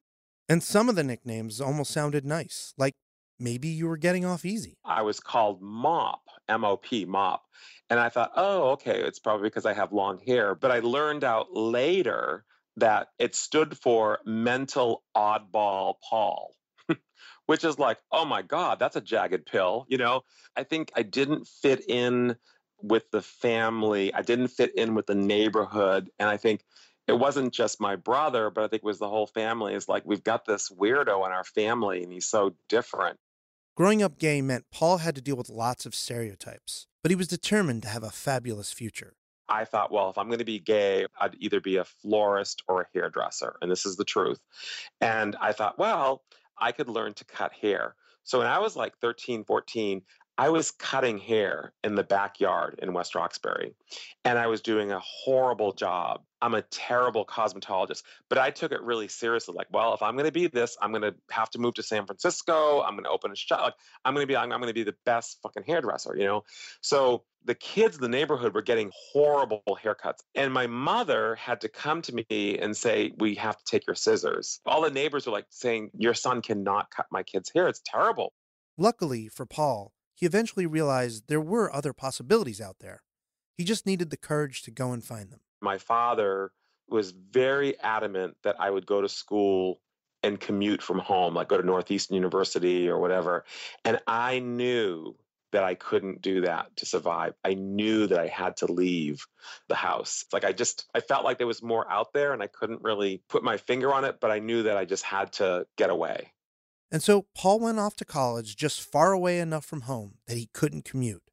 And 0.49 0.63
some 0.63 0.89
of 0.89 0.97
the 0.97 1.05
nicknames 1.05 1.61
almost 1.61 1.91
sounded 1.93 2.25
nice, 2.25 2.75
like 2.77 2.95
maybe 3.39 3.69
you 3.69 3.87
were 3.87 3.97
getting 3.97 4.25
off 4.25 4.45
easy. 4.45 4.79
I 4.85 5.03
was 5.03 5.21
called 5.21 5.61
Mop, 5.61 6.23
M 6.49 6.65
O 6.65 6.77
P, 6.77 7.05
Mop. 7.05 7.43
And 7.91 7.99
I 7.99 8.09
thought, 8.09 8.33
oh, 8.37 8.71
okay, 8.71 9.01
it's 9.01 9.19
probably 9.19 9.49
because 9.49 9.67
I 9.67 9.73
have 9.73 9.93
long 9.93 10.19
hair. 10.27 10.55
But 10.55 10.71
I 10.71 10.81
learned 10.81 11.25
out 11.25 11.55
later 11.55 12.45
that 12.77 13.09
it 13.19 13.35
stood 13.35 13.77
for 13.79 14.19
mental 14.25 15.03
oddball 15.17 15.95
Paul, 16.09 16.55
which 17.47 17.65
is 17.65 17.79
like, 17.79 17.99
oh 18.13 18.25
my 18.25 18.43
God, 18.43 18.79
that's 18.79 18.97
a 18.97 19.01
jagged 19.01 19.47
pill. 19.47 19.87
You 19.89 19.99
know, 19.99 20.23
I 20.57 20.65
think 20.65 20.93
I 20.95 21.03
didn't 21.03 21.47
fit 21.47 21.85
in 21.89 22.37
with 22.83 23.11
the 23.11 23.23
family, 23.23 24.13
I 24.15 24.23
didn't 24.23 24.49
fit 24.49 24.75
in 24.75 24.95
with 24.95 25.07
the 25.07 25.15
neighborhood. 25.15 26.11
And 26.19 26.29
I 26.29 26.37
think 26.37 26.63
it 27.07 27.19
wasn't 27.19 27.53
just 27.53 27.81
my 27.81 27.97
brother, 27.97 28.51
but 28.51 28.65
I 28.65 28.69
think 28.69 28.83
it 28.83 28.87
was 28.87 28.99
the 28.99 29.09
whole 29.09 29.27
family. 29.27 29.75
It's 29.75 29.89
like, 29.89 30.05
we've 30.05 30.23
got 30.23 30.45
this 30.45 30.71
weirdo 30.71 31.27
in 31.27 31.33
our 31.33 31.45
family, 31.45 32.03
and 32.03 32.13
he's 32.13 32.27
so 32.27 32.55
different. 32.69 33.19
Growing 33.77 34.03
up 34.03 34.19
gay 34.19 34.43
meant 34.43 34.67
Paul 34.73 34.99
had 34.99 35.15
to 35.15 35.21
deal 35.21 35.37
with 35.37 35.49
lots 35.49 35.87
of 35.87 35.95
stereotypes, 35.95 36.87
but 37.03 37.11
he 37.11 37.17
was 37.17 37.29
determined 37.29 37.83
to 37.85 37.89
have 37.89 38.03
a 38.03 38.11
fabulous 38.11 38.73
future. 38.73 39.15
I 39.49 39.65
thought, 39.65 39.91
well, 39.91 40.11
if 40.11 40.19
I'm 40.19 40.27
going 40.27 40.41
to 40.41 40.45
be 40.45 40.59
gay, 40.59 41.07
I'd 41.19 41.37
either 41.39 41.61
be 41.61 41.77
a 41.77 41.85
florist 41.85 42.63
or 42.69 42.83
a 42.83 42.87
hairdresser. 42.93 43.57
And 43.63 43.71
this 43.71 43.87
is 43.87 43.97
the 43.97 44.05
truth. 44.05 44.41
And 45.01 45.37
I 45.41 45.53
thought, 45.53 45.79
well, 45.79 46.23
I 46.59 46.73
could 46.73 46.89
learn 46.89 47.15
to 47.15 47.25
cut 47.25 47.53
hair. 47.55 47.95
So 48.25 48.39
when 48.39 48.47
I 48.47 48.59
was 48.59 48.77
like 48.77 48.99
13, 49.01 49.45
14, 49.45 50.03
I 50.41 50.51
was 50.51 50.71
cutting 50.71 51.19
hair 51.19 51.73
in 51.83 51.97
the 51.97 52.05
backyard 52.05 52.79
in 52.81 52.93
West 52.93 53.17
Roxbury, 53.17 53.75
and 54.25 54.39
I 54.39 54.47
was 54.47 54.61
doing 54.61 54.93
a 54.93 55.01
horrible 55.01 55.73
job. 55.73 56.23
I'm 56.41 56.55
a 56.55 56.63
terrible 56.63 57.27
cosmetologist, 57.27 58.05
but 58.29 58.39
I 58.39 58.51
took 58.51 58.71
it 58.71 58.81
really 58.83 59.09
seriously. 59.09 59.57
Like, 59.57 59.67
well, 59.73 59.95
if 59.95 60.03
I'm 60.03 60.15
going 60.15 60.27
to 60.27 60.33
be 60.33 60.47
this, 60.47 60.77
I'm 60.81 60.93
going 60.93 61.03
to 61.03 61.15
have 61.31 61.51
to 61.51 61.59
move 61.59 61.75
to 61.75 61.83
San 61.83 62.07
Francisco. 62.07 62.83
I'm 62.83 62.95
going 62.95 63.03
to 63.03 63.11
open 63.11 63.33
a 63.33 63.37
shop. 63.37 63.63
Like, 63.63 63.75
I'm 64.05 64.15
going 64.15 64.23
to 64.23 64.29
be, 64.29 64.37
I'm, 64.37 64.53
I'm 64.53 64.61
going 64.61 64.71
to 64.71 64.75
be 64.75 64.85
the 64.85 64.95
best 65.05 65.41
fucking 65.43 65.65
hairdresser, 65.67 66.17
you 66.17 66.25
know. 66.25 66.45
So 66.83 67.25
the 67.45 67.57
kids 67.57 67.97
in 67.97 68.03
the 68.03 68.09
neighborhood 68.09 68.55
were 68.55 68.63
getting 68.63 68.93
horrible 69.13 69.63
haircuts, 69.83 70.21
and 70.37 70.55
my 70.55 70.69
mother 70.69 71.35
had 71.35 71.61
to 71.63 71.69
come 71.69 72.01
to 72.03 72.15
me 72.15 72.59
and 72.59 72.77
say, 72.77 73.13
"We 73.19 73.35
have 73.35 73.57
to 73.57 73.65
take 73.65 73.89
your 73.89 73.97
scissors." 73.97 74.61
All 74.67 74.83
the 74.83 74.91
neighbors 74.91 75.27
were 75.27 75.33
like 75.33 75.47
saying, 75.51 75.91
"Your 75.99 76.15
son 76.15 76.43
cannot 76.43 76.93
cut 76.93 77.07
my 77.11 77.25
kid's 77.25 77.51
hair. 77.53 77.67
It's 77.67 77.83
terrible." 77.85 78.33
Luckily 78.77 79.27
for 79.27 79.45
Paul, 79.45 79.91
he 80.19 80.27
eventually 80.27 80.67
realized 80.67 81.29
there 81.29 81.41
were 81.41 81.73
other 81.73 81.93
possibilities 81.93 82.61
out 82.61 82.81
there. 82.81 83.05
He 83.57 83.63
just 83.63 83.87
needed 83.87 84.11
the 84.11 84.17
courage 84.17 84.63
to 84.63 84.73
go 84.73 84.91
and 84.91 85.03
find 85.03 85.31
them. 85.31 85.39
My 85.61 85.79
father 85.79 86.51
was 86.89 87.13
very 87.13 87.79
adamant 87.79 88.37
that 88.43 88.57
I 88.59 88.69
would 88.69 88.85
go 88.85 89.01
to 89.01 89.09
school 89.09 89.81
and 90.25 90.41
commute 90.41 90.83
from 90.83 90.99
home, 90.99 91.35
like 91.35 91.47
go 91.47 91.57
to 91.57 91.65
Northeastern 91.65 92.17
University 92.17 92.89
or 92.89 92.99
whatever. 92.99 93.45
And 93.85 94.01
I 94.09 94.41
knew 94.41 95.15
that 95.53 95.63
I 95.63 95.77
couldn't 95.77 96.21
do 96.21 96.41
that 96.41 96.77
to 96.79 96.87
survive. 96.87 97.35
I 97.45 97.55
knew 97.55 98.09
that 98.09 98.19
I 98.19 98.27
had 98.27 98.57
to 98.57 98.67
leave 98.67 99.25
the 99.69 99.77
house. 99.77 100.25
Like 100.33 100.45
I 100.45 100.53
just 100.53 100.87
I 100.97 101.01
felt 101.01 101.25
like 101.25 101.39
there 101.39 101.47
was 101.47 101.63
more 101.63 101.89
out 101.89 102.13
there 102.13 102.33
and 102.33 102.43
I 102.43 102.49
couldn't 102.49 102.83
really 102.83 103.23
put 103.29 103.45
my 103.45 103.57
finger 103.57 103.95
on 103.95 104.05
it, 104.05 104.19
but 104.21 104.33
I 104.33 104.41
knew 104.41 104.65
that 104.65 104.77
I 104.77 104.85
just 104.85 105.05
had 105.05 105.33
to 105.35 105.65
get 105.77 105.91
away. 105.91 106.33
And 106.91 107.03
so 107.03 107.27
Paul 107.35 107.61
went 107.61 107.79
off 107.79 107.97
to 107.97 108.05
college 108.05 108.57
just 108.57 108.81
far 108.81 109.13
away 109.13 109.39
enough 109.39 109.65
from 109.65 109.83
home 109.83 110.15
that 110.27 110.39
he 110.39 110.49
couldn't 110.53 110.85
commute. 110.85 111.31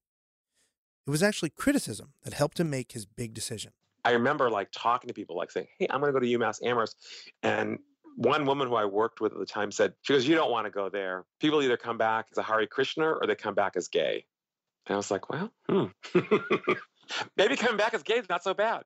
It 1.07 1.11
was 1.11 1.23
actually 1.23 1.51
criticism 1.51 2.13
that 2.23 2.33
helped 2.33 2.59
him 2.59 2.69
make 2.69 2.91
his 2.91 3.05
big 3.05 3.33
decision. 3.33 3.71
I 4.03 4.11
remember 4.11 4.49
like 4.49 4.69
talking 4.71 5.07
to 5.07 5.13
people, 5.13 5.37
like 5.37 5.51
saying, 5.51 5.67
Hey, 5.79 5.87
I'm 5.89 6.01
going 6.01 6.13
to 6.13 6.19
go 6.19 6.23
to 6.23 6.37
UMass 6.37 6.63
Amherst. 6.63 6.95
And 7.41 7.79
one 8.15 8.45
woman 8.45 8.67
who 8.67 8.75
I 8.75 8.85
worked 8.85 9.21
with 9.21 9.33
at 9.33 9.39
the 9.39 9.45
time 9.45 9.71
said, 9.71 9.93
She 10.01 10.13
goes, 10.13 10.27
You 10.27 10.35
don't 10.35 10.51
want 10.51 10.65
to 10.65 10.71
go 10.71 10.89
there. 10.89 11.25
People 11.39 11.61
either 11.61 11.77
come 11.77 11.97
back 11.97 12.27
as 12.31 12.37
a 12.37 12.43
Hare 12.43 12.65
Krishna 12.67 13.11
or 13.11 13.25
they 13.27 13.35
come 13.35 13.55
back 13.55 13.75
as 13.75 13.87
gay. 13.87 14.25
And 14.87 14.93
I 14.93 14.97
was 14.97 15.09
like, 15.09 15.29
Well, 15.29 15.51
hmm. 15.69 15.85
maybe 17.37 17.55
coming 17.55 17.77
back 17.77 17.93
as 17.93 18.03
gay 18.03 18.15
is 18.15 18.29
not 18.29 18.43
so 18.43 18.53
bad. 18.53 18.83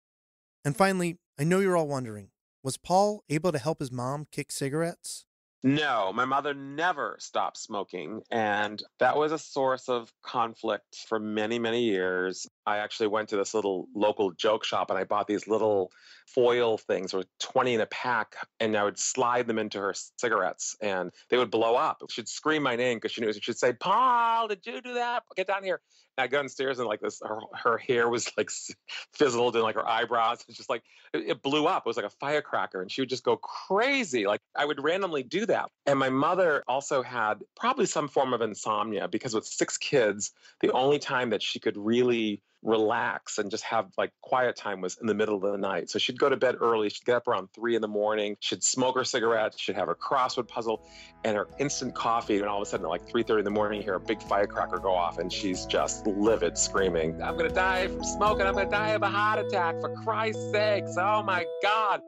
And 0.63 0.75
finally, 0.75 1.17
I 1.39 1.43
know 1.43 1.59
you're 1.59 1.77
all 1.77 1.87
wondering 1.87 2.29
was 2.61 2.77
Paul 2.77 3.23
able 3.29 3.53
to 3.53 3.57
help 3.57 3.79
his 3.79 3.91
mom 3.91 4.27
kick 4.31 4.51
cigarettes? 4.51 5.25
No, 5.61 6.13
my 6.13 6.23
mother 6.25 6.53
never 6.53 7.17
stopped 7.19 7.57
smoking. 7.57 8.21
And 8.31 8.81
that 8.99 9.17
was 9.17 9.31
a 9.31 9.39
source 9.39 9.89
of 9.89 10.13
conflict 10.23 10.95
for 11.07 11.19
many, 11.19 11.59
many 11.59 11.83
years. 11.83 12.47
I 12.69 12.77
actually 12.77 13.07
went 13.07 13.29
to 13.29 13.37
this 13.37 13.53
little 13.53 13.87
local 13.95 14.31
joke 14.31 14.63
shop 14.63 14.89
and 14.89 14.99
I 14.99 15.03
bought 15.03 15.27
these 15.27 15.47
little 15.47 15.91
foil 16.27 16.77
things, 16.77 17.13
or 17.13 17.23
20 17.39 17.75
in 17.75 17.81
a 17.81 17.85
pack, 17.87 18.35
and 18.59 18.75
I 18.75 18.83
would 18.83 18.99
slide 18.99 19.47
them 19.47 19.57
into 19.57 19.79
her 19.79 19.93
cigarettes 20.17 20.75
and 20.81 21.11
they 21.29 21.37
would 21.37 21.51
blow 21.51 21.75
up. 21.75 22.03
She'd 22.09 22.29
scream 22.29 22.63
my 22.63 22.75
name 22.75 22.97
because 22.97 23.11
she 23.11 23.21
knew 23.21 23.33
she'd 23.33 23.57
say, 23.57 23.73
Paul, 23.73 24.47
did 24.47 24.65
you 24.65 24.81
do 24.81 24.93
that? 24.93 25.23
Get 25.35 25.47
down 25.47 25.63
here. 25.63 25.81
And 26.17 26.23
I 26.23 26.27
go 26.27 26.37
downstairs 26.37 26.79
and 26.79 26.87
like 26.87 26.99
this, 26.99 27.21
her, 27.25 27.39
her 27.53 27.77
hair 27.77 28.09
was 28.09 28.29
like 28.37 28.49
fizzled 29.13 29.55
and 29.55 29.63
like 29.63 29.75
her 29.75 29.87
eyebrows. 29.87 30.43
It's 30.49 30.57
just 30.57 30.69
like, 30.69 30.83
it, 31.13 31.29
it 31.29 31.41
blew 31.41 31.65
up. 31.65 31.83
It 31.85 31.89
was 31.89 31.97
like 31.97 32.05
a 32.05 32.09
firecracker. 32.09 32.81
And 32.81 32.91
she 32.91 33.01
would 33.01 33.09
just 33.09 33.23
go 33.23 33.37
crazy. 33.37 34.27
Like 34.27 34.41
I 34.55 34.65
would 34.65 34.83
randomly 34.83 35.23
do 35.23 35.45
that. 35.45 35.69
And 35.85 35.97
my 35.97 36.09
mother 36.09 36.63
also 36.67 37.01
had 37.01 37.39
probably 37.55 37.85
some 37.85 38.07
form 38.07 38.33
of 38.33 38.41
insomnia 38.41 39.07
because 39.07 39.33
with 39.33 39.45
six 39.45 39.77
kids, 39.77 40.31
the 40.61 40.71
only 40.71 40.99
time 40.99 41.29
that 41.29 41.41
she 41.41 41.59
could 41.59 41.77
really 41.77 42.41
relax 42.61 43.37
and 43.37 43.49
just 43.49 43.63
have 43.63 43.87
like 43.97 44.11
quiet 44.21 44.55
time 44.55 44.81
was 44.81 44.97
in 44.99 45.07
the 45.07 45.13
middle 45.13 45.35
of 45.35 45.41
the 45.41 45.57
night. 45.57 45.89
So 45.89 45.99
she'd 45.99 46.19
go 46.19 46.29
to 46.29 46.37
bed 46.37 46.55
early. 46.59 46.89
She'd 46.89 47.05
get 47.05 47.15
up 47.15 47.27
around 47.27 47.49
three 47.53 47.75
in 47.75 47.81
the 47.81 47.87
morning. 47.87 48.35
She'd 48.39 48.63
smoke 48.63 48.97
her 48.97 49.03
cigarette. 49.03 49.55
She'd 49.57 49.75
have 49.75 49.87
her 49.87 49.95
crossword 49.95 50.47
puzzle 50.47 50.85
and 51.23 51.37
her 51.37 51.47
instant 51.59 51.95
coffee. 51.95 52.37
And 52.37 52.47
all 52.47 52.61
of 52.61 52.67
a 52.67 52.69
sudden, 52.69 52.85
at 52.85 52.89
like 52.89 53.07
3.30 53.07 53.39
in 53.39 53.45
the 53.45 53.51
morning, 53.51 53.79
you 53.79 53.83
hear 53.83 53.95
a 53.95 53.99
big 53.99 54.21
firecracker 54.23 54.79
go 54.79 54.93
off 54.93 55.19
and 55.19 55.31
she's 55.31 55.65
just 55.65 56.05
livid, 56.05 56.57
screaming, 56.57 57.21
I'm 57.21 57.37
going 57.37 57.49
to 57.49 57.55
die 57.55 57.87
from 57.87 58.03
smoking. 58.03 58.45
I'm 58.45 58.53
going 58.53 58.67
to 58.67 58.71
die 58.71 58.89
of 58.89 59.03
a 59.03 59.09
heart 59.09 59.45
attack 59.45 59.79
for 59.79 59.95
Christ's 60.03 60.51
sakes. 60.51 60.95
Oh 60.97 61.23
my 61.23 61.45
God. 61.63 62.01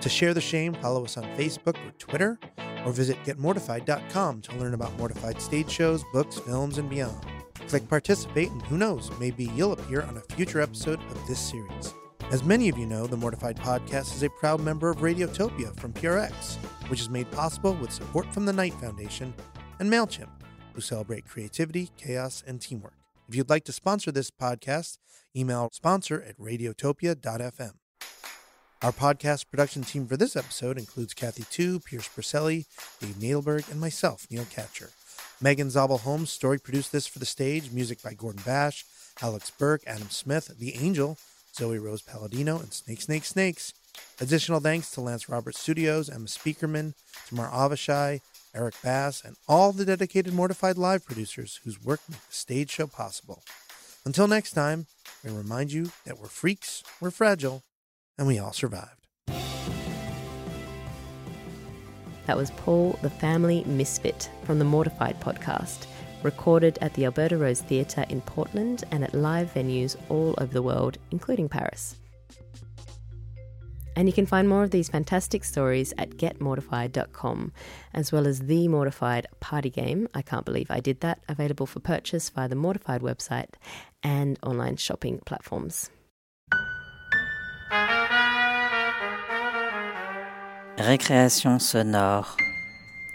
To 0.00 0.08
share 0.08 0.34
the 0.34 0.40
shame, 0.40 0.74
follow 0.74 1.04
us 1.04 1.16
on 1.16 1.24
Facebook 1.36 1.76
or 1.86 1.90
Twitter, 1.98 2.38
or 2.84 2.92
visit 2.92 3.16
getmortified.com 3.24 4.42
to 4.42 4.56
learn 4.56 4.74
about 4.74 4.96
Mortified 4.98 5.40
stage 5.40 5.70
shows, 5.70 6.04
books, 6.12 6.38
films, 6.38 6.78
and 6.78 6.90
beyond. 6.90 7.24
Click 7.68 7.88
participate, 7.88 8.50
and 8.50 8.62
who 8.62 8.76
knows, 8.76 9.10
maybe 9.18 9.44
you'll 9.54 9.72
appear 9.72 10.02
on 10.02 10.16
a 10.16 10.34
future 10.34 10.60
episode 10.60 11.00
of 11.10 11.26
this 11.26 11.38
series. 11.38 11.94
As 12.30 12.44
many 12.44 12.68
of 12.68 12.78
you 12.78 12.86
know, 12.86 13.06
the 13.06 13.16
Mortified 13.16 13.56
podcast 13.56 14.14
is 14.14 14.22
a 14.22 14.30
proud 14.30 14.60
member 14.60 14.90
of 14.90 14.98
Radiotopia 14.98 15.78
from 15.78 15.92
PRX, 15.92 16.56
which 16.88 17.00
is 17.00 17.10
made 17.10 17.30
possible 17.30 17.74
with 17.74 17.92
support 17.92 18.32
from 18.32 18.46
the 18.46 18.52
Knight 18.52 18.74
Foundation 18.74 19.34
and 19.78 19.90
MailChimp, 19.90 20.30
who 20.72 20.80
celebrate 20.80 21.26
creativity, 21.26 21.90
chaos, 21.96 22.42
and 22.46 22.60
teamwork. 22.60 22.94
If 23.28 23.34
you'd 23.34 23.50
like 23.50 23.64
to 23.64 23.72
sponsor 23.72 24.12
this 24.12 24.30
podcast, 24.30 24.98
email 25.36 25.70
sponsor 25.72 26.22
at 26.22 26.38
radiotopia.fm. 26.38 27.72
Our 28.82 28.92
podcast 28.92 29.46
production 29.50 29.82
team 29.82 30.06
for 30.06 30.16
this 30.16 30.36
episode 30.36 30.78
includes 30.78 31.14
Kathy 31.14 31.44
Tu, 31.50 31.80
Pierce 31.80 32.08
Perselli, 32.08 32.66
Dave 33.00 33.14
Nadelberg, 33.14 33.70
and 33.70 33.80
myself, 33.80 34.26
Neil 34.30 34.44
Katcher. 34.44 34.90
Megan 35.40 35.70
Zabel 35.70 35.98
Holmes 35.98 36.30
story 36.30 36.58
produced 36.58 36.92
this 36.92 37.06
for 37.06 37.18
the 37.18 37.26
stage, 37.26 37.70
music 37.70 38.02
by 38.02 38.14
Gordon 38.14 38.42
Bash, 38.44 38.84
Alex 39.20 39.50
Burke, 39.50 39.82
Adam 39.86 40.08
Smith, 40.10 40.50
The 40.58 40.74
Angel, 40.76 41.18
Zoe 41.54 41.78
Rose 41.78 42.02
Palladino, 42.02 42.58
and 42.58 42.72
Snake 42.72 43.02
Snake 43.02 43.24
Snakes. 43.24 43.72
Additional 44.20 44.60
thanks 44.60 44.90
to 44.92 45.00
Lance 45.00 45.28
Roberts 45.28 45.60
Studios, 45.60 46.08
Emma 46.08 46.26
Speakerman, 46.26 46.94
Tamar 47.28 47.48
Avishai, 47.48 48.20
Eric 48.54 48.74
Bass, 48.82 49.24
and 49.24 49.36
all 49.48 49.72
the 49.72 49.84
dedicated 49.84 50.32
Mortified 50.32 50.78
Live 50.78 51.04
producers 51.04 51.60
whose 51.64 51.82
work 51.82 52.00
make 52.08 52.20
the 52.26 52.34
stage 52.34 52.70
show 52.70 52.86
possible. 52.86 53.42
Until 54.04 54.28
next 54.28 54.52
time, 54.52 54.86
we 55.24 55.30
remind 55.30 55.72
you 55.72 55.90
that 56.04 56.18
we're 56.18 56.28
freaks, 56.28 56.82
we're 57.00 57.10
fragile, 57.10 57.62
and 58.16 58.26
we 58.26 58.38
all 58.38 58.52
survived. 58.52 59.03
That 62.26 62.36
was 62.36 62.50
Paul 62.52 62.98
the 63.02 63.10
Family 63.10 63.64
Misfit 63.64 64.30
from 64.44 64.58
the 64.58 64.64
Mortified 64.64 65.20
podcast, 65.20 65.86
recorded 66.22 66.78
at 66.80 66.94
the 66.94 67.04
Alberta 67.04 67.36
Rose 67.36 67.60
Theatre 67.60 68.06
in 68.08 68.20
Portland 68.22 68.84
and 68.90 69.04
at 69.04 69.14
live 69.14 69.52
venues 69.52 69.96
all 70.08 70.34
over 70.38 70.52
the 70.52 70.62
world, 70.62 70.98
including 71.10 71.48
Paris. 71.48 71.96
And 73.96 74.08
you 74.08 74.12
can 74.12 74.26
find 74.26 74.48
more 74.48 74.64
of 74.64 74.70
these 74.70 74.88
fantastic 74.88 75.44
stories 75.44 75.94
at 75.98 76.10
getmortified.com, 76.10 77.52
as 77.92 78.10
well 78.10 78.26
as 78.26 78.40
the 78.40 78.66
Mortified 78.68 79.26
Party 79.40 79.70
Game. 79.70 80.08
I 80.14 80.22
can't 80.22 80.44
believe 80.44 80.70
I 80.70 80.80
did 80.80 81.00
that, 81.00 81.20
available 81.28 81.66
for 81.66 81.80
purchase 81.80 82.28
via 82.30 82.48
the 82.48 82.56
Mortified 82.56 83.02
website 83.02 83.50
and 84.02 84.38
online 84.42 84.76
shopping 84.76 85.20
platforms. 85.24 85.90
Récréation 90.78 91.58
sonore. 91.60 92.36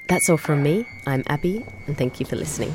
That's 0.08 0.30
all 0.30 0.38
from 0.38 0.64
me. 0.64 0.86
I'm 1.06 1.24
Abby, 1.28 1.64
and 1.88 1.98
thank 1.98 2.20
you 2.20 2.26
for 2.26 2.36
listening. 2.36 2.74